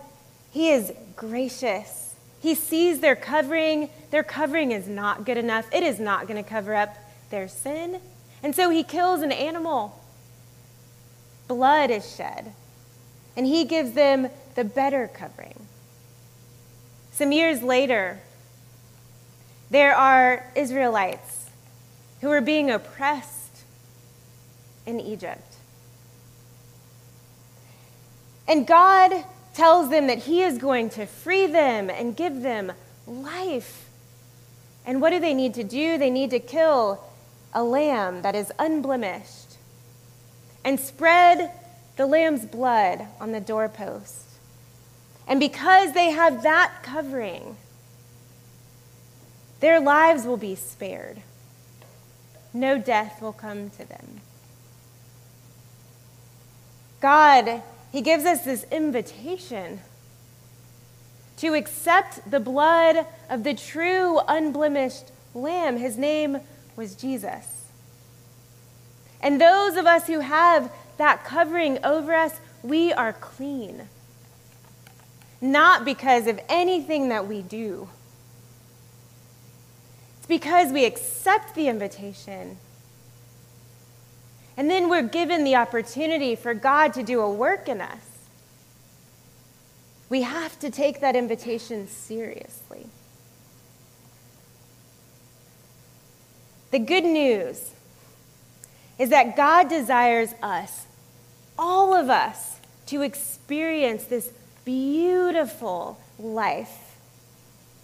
he 0.51 0.69
is 0.69 0.93
gracious. 1.15 2.13
He 2.39 2.53
sees 2.53 2.99
their 2.99 3.15
covering. 3.15 3.89
Their 4.11 4.21
covering 4.21 4.71
is 4.71 4.87
not 4.87 5.25
good 5.25 5.39
enough, 5.39 5.67
it 5.73 5.81
is 5.81 5.99
not 5.99 6.27
going 6.27 6.43
to 6.43 6.47
cover 6.47 6.75
up 6.75 6.95
their 7.31 7.47
sin. 7.47 7.99
And 8.43 8.55
so 8.55 8.69
he 8.69 8.83
kills 8.83 9.23
an 9.23 9.31
animal. 9.31 9.99
Blood 11.47 11.89
is 11.89 12.15
shed. 12.15 12.53
And 13.35 13.47
he 13.47 13.65
gives 13.65 13.93
them 13.93 14.29
the 14.53 14.63
better 14.63 15.09
covering. 15.11 15.65
Some 17.11 17.31
years 17.31 17.63
later, 17.63 18.19
there 19.70 19.95
are 19.95 20.45
Israelites 20.55 21.49
who 22.22 22.30
are 22.32 22.41
being 22.41 22.72
oppressed 22.72 23.63
in 24.86 24.99
Egypt. 24.99 25.55
And 28.47 28.65
God 28.65 29.24
tells 29.53 29.89
them 29.89 30.07
that 30.07 30.20
he 30.20 30.41
is 30.41 30.57
going 30.57 30.89
to 30.91 31.05
free 31.05 31.45
them 31.45 31.89
and 31.89 32.15
give 32.15 32.41
them 32.41 32.72
life. 33.05 33.89
And 34.86 35.01
what 35.01 35.11
do 35.11 35.20
they 35.20 35.34
need 35.34 35.53
to 35.55 35.63
do? 35.63 35.97
They 35.97 36.09
need 36.09 36.32
to 36.32 36.39
kill 36.39 37.03
a 37.53 37.63
lamb 37.63 38.22
that 38.24 38.36
is 38.36 38.51
unblemished 38.57 39.57
and 40.63 40.80
spread 40.80 41.51
the 41.95 42.05
lamb's 42.05 42.45
blood 42.45 43.05
on 43.20 43.32
the 43.32 43.39
doorpost. 43.39 44.26
And 45.28 45.39
because 45.39 45.93
they 45.93 46.11
have 46.11 46.41
that 46.43 46.82
covering, 46.82 47.57
their 49.60 49.80
lives 49.80 50.26
will 50.26 50.38
be 50.38 50.55
spared. 50.55 51.22
No 52.53 52.78
death 52.78 53.22
will 53.22 53.34
come 53.34 53.70
to 53.72 53.86
them. 53.88 54.22
God 57.01 57.62
he 57.91 58.01
gives 58.01 58.26
us 58.26 58.41
this 58.41 58.66
invitation 58.72 59.80
to 61.38 61.53
accept 61.53 62.30
the 62.30 62.39
blood 62.39 63.05
of 63.30 63.43
the 63.43 63.53
true, 63.53 64.20
unblemished 64.28 65.12
Lamb. 65.34 65.78
His 65.78 65.97
name 65.97 66.39
was 66.76 66.95
Jesus. 66.95 67.68
And 69.22 69.39
those 69.39 69.76
of 69.76 69.86
us 69.86 70.07
who 70.07 70.20
have 70.20 70.72
that 70.97 71.24
covering 71.24 71.84
over 71.84 72.14
us, 72.14 72.39
we 72.62 72.93
are 72.93 73.14
clean. 73.14 73.88
Not 75.41 75.86
because 75.86 76.28
of 76.28 76.39
anything 76.49 77.10
that 77.10 77.28
we 77.28 77.41
do, 77.41 77.89
because 80.30 80.71
we 80.71 80.86
accept 80.86 81.55
the 81.55 81.67
invitation 81.67 82.57
and 84.55 84.69
then 84.69 84.89
we're 84.89 85.01
given 85.01 85.45
the 85.45 85.55
opportunity 85.55 86.36
for 86.36 86.53
God 86.53 86.93
to 86.95 87.03
do 87.03 87.21
a 87.21 87.32
work 87.32 87.69
in 87.69 87.80
us. 87.80 88.27
We 90.09 90.23
have 90.23 90.59
to 90.59 90.69
take 90.69 90.99
that 90.99 91.15
invitation 91.15 91.88
seriously. 91.88 92.88
The 96.71 96.80
good 96.80 97.05
news 97.05 97.71
is 98.97 99.11
that 99.11 99.38
God 99.38 99.69
desires 99.69 100.34
us, 100.43 100.88
all 101.57 101.93
of 101.93 102.09
us, 102.09 102.57
to 102.88 103.01
experience 103.01 104.03
this 104.03 104.30
beautiful 104.65 105.97
life. 106.19 106.97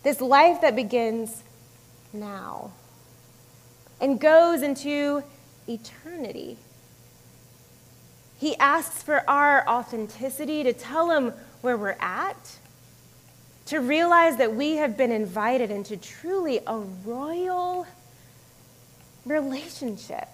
This 0.03 0.19
life 0.19 0.59
that 0.59 0.75
begins 0.75 1.41
now 2.19 2.71
and 4.01 4.19
goes 4.19 4.61
into 4.61 5.23
eternity. 5.67 6.57
He 8.37 8.55
asks 8.57 9.01
for 9.01 9.27
our 9.29 9.67
authenticity 9.67 10.63
to 10.63 10.73
tell 10.73 11.09
him 11.11 11.33
where 11.61 11.77
we're 11.77 11.97
at, 11.99 12.57
to 13.67 13.79
realize 13.79 14.37
that 14.37 14.53
we 14.53 14.75
have 14.75 14.97
been 14.97 15.11
invited 15.11 15.71
into 15.71 15.97
truly 15.97 16.59
a 16.67 16.77
royal 16.77 17.87
relationship 19.25 20.27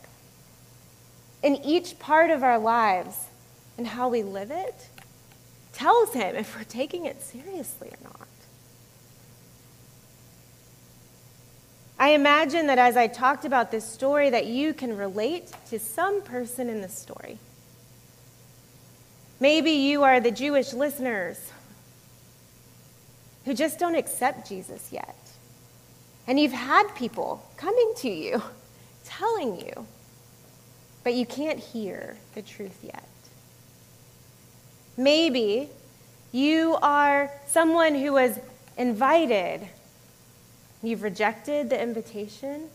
in 1.44 1.56
each 1.58 1.98
part 2.00 2.30
of 2.30 2.44
our 2.44 2.60
lives 2.60 3.28
and 3.78 3.88
how 3.88 4.10
we 4.10 4.24
live 4.24 4.52
it 4.52 4.88
tells 5.74 6.14
him 6.14 6.36
if 6.36 6.56
we're 6.56 6.64
taking 6.64 7.06
it 7.06 7.22
seriously 7.22 7.90
or 7.90 7.98
not. 8.04 8.21
I 12.02 12.14
imagine 12.14 12.66
that 12.66 12.80
as 12.80 12.98
I 12.98 13.06
talked 13.06 13.46
about 13.46 13.70
this 13.70 13.88
story 13.88 14.32
that 14.32 14.48
you 14.48 14.74
can 14.74 14.98
relate 14.98 15.52
to 15.70 15.78
some 15.78 16.24
person 16.24 16.68
in 16.68 16.82
the 16.82 16.90
story. 16.90 17.38
Maybe 19.40 19.70
you 19.70 20.02
are 20.02 20.20
the 20.20 20.32
Jewish 20.32 20.74
listeners 20.74 21.38
who 23.46 23.54
just 23.54 23.78
don't 23.78 23.94
accept 23.94 24.50
Jesus 24.50 24.92
yet. 24.92 25.16
And 26.26 26.40
you've 26.40 26.54
had 26.54 26.88
people 26.96 27.48
coming 27.56 27.94
to 27.98 28.10
you, 28.10 28.42
telling 29.06 29.60
you, 29.60 29.86
but 31.04 31.14
you 31.14 31.28
can't 31.28 31.60
hear 31.60 32.18
the 32.34 32.42
truth 32.42 32.80
yet. 32.82 33.08
Maybe 34.98 35.70
you 36.32 36.80
are 36.82 37.30
someone 37.46 37.94
who 37.94 38.14
was 38.14 38.40
invited, 38.76 39.68
you've 40.84 41.04
rejected 41.04 41.70
the 41.70 41.82
invitation, 41.82 42.70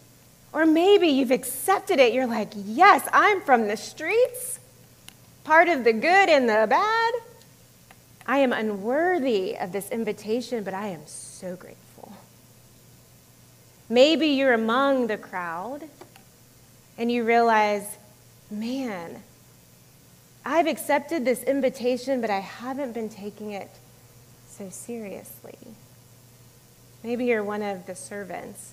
or 0.52 0.66
maybe 0.66 1.08
you've 1.08 1.30
accepted 1.30 1.98
it. 1.98 2.12
You're 2.12 2.26
like, 2.26 2.52
yes, 2.54 3.06
I'm 3.12 3.40
from 3.42 3.68
the 3.68 3.76
streets, 3.76 4.60
part 5.44 5.68
of 5.68 5.84
the 5.84 5.92
good 5.92 6.28
and 6.28 6.48
the 6.48 6.66
bad. 6.68 7.14
I 8.26 8.38
am 8.38 8.52
unworthy 8.52 9.56
of 9.56 9.72
this 9.72 9.90
invitation, 9.90 10.64
but 10.64 10.74
I 10.74 10.88
am 10.88 11.06
so 11.06 11.56
grateful. 11.56 12.12
Maybe 13.88 14.28
you're 14.28 14.54
among 14.54 15.06
the 15.06 15.16
crowd 15.16 15.88
and 16.98 17.12
you 17.12 17.24
realize, 17.24 17.84
man, 18.50 19.22
I've 20.44 20.66
accepted 20.66 21.24
this 21.24 21.42
invitation, 21.42 22.20
but 22.20 22.30
I 22.30 22.40
haven't 22.40 22.92
been 22.92 23.08
taking 23.08 23.52
it 23.52 23.70
so 24.48 24.70
seriously. 24.70 25.58
Maybe 27.06 27.26
you're 27.26 27.44
one 27.44 27.62
of 27.62 27.86
the 27.86 27.94
servants 27.94 28.72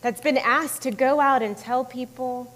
that's 0.00 0.20
been 0.20 0.36
asked 0.36 0.82
to 0.82 0.90
go 0.90 1.20
out 1.20 1.40
and 1.40 1.56
tell 1.56 1.84
people. 1.84 2.52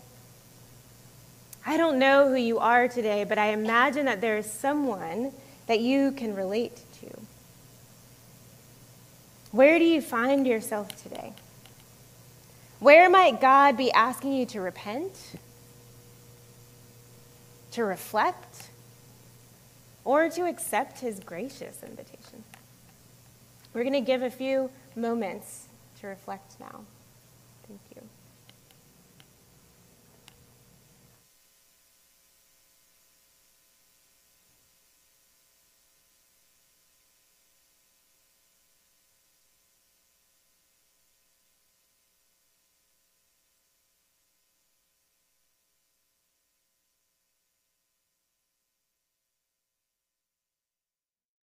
I 1.64 1.76
don't 1.76 2.00
know 2.00 2.28
who 2.28 2.34
you 2.34 2.58
are 2.58 2.88
today, 2.88 3.22
but 3.22 3.38
I 3.38 3.52
imagine 3.52 4.06
that 4.06 4.20
there 4.20 4.36
is 4.36 4.50
someone 4.50 5.30
that 5.68 5.78
you 5.78 6.10
can 6.10 6.34
relate 6.34 6.80
to. 7.02 7.20
Where 9.52 9.78
do 9.78 9.84
you 9.84 10.00
find 10.00 10.44
yourself 10.44 11.00
today? 11.04 11.32
Where 12.80 13.08
might 13.08 13.40
God 13.40 13.76
be 13.76 13.92
asking 13.92 14.32
you 14.32 14.46
to 14.46 14.60
repent, 14.60 15.36
to 17.70 17.84
reflect, 17.84 18.70
or 20.04 20.28
to 20.30 20.46
accept 20.46 20.98
his 20.98 21.20
gracious 21.20 21.84
invitation? 21.84 22.25
We're 23.76 23.82
going 23.82 23.92
to 23.92 24.00
give 24.00 24.22
a 24.22 24.30
few 24.30 24.70
moments 24.94 25.68
to 26.00 26.06
reflect 26.06 26.58
now. 26.58 26.86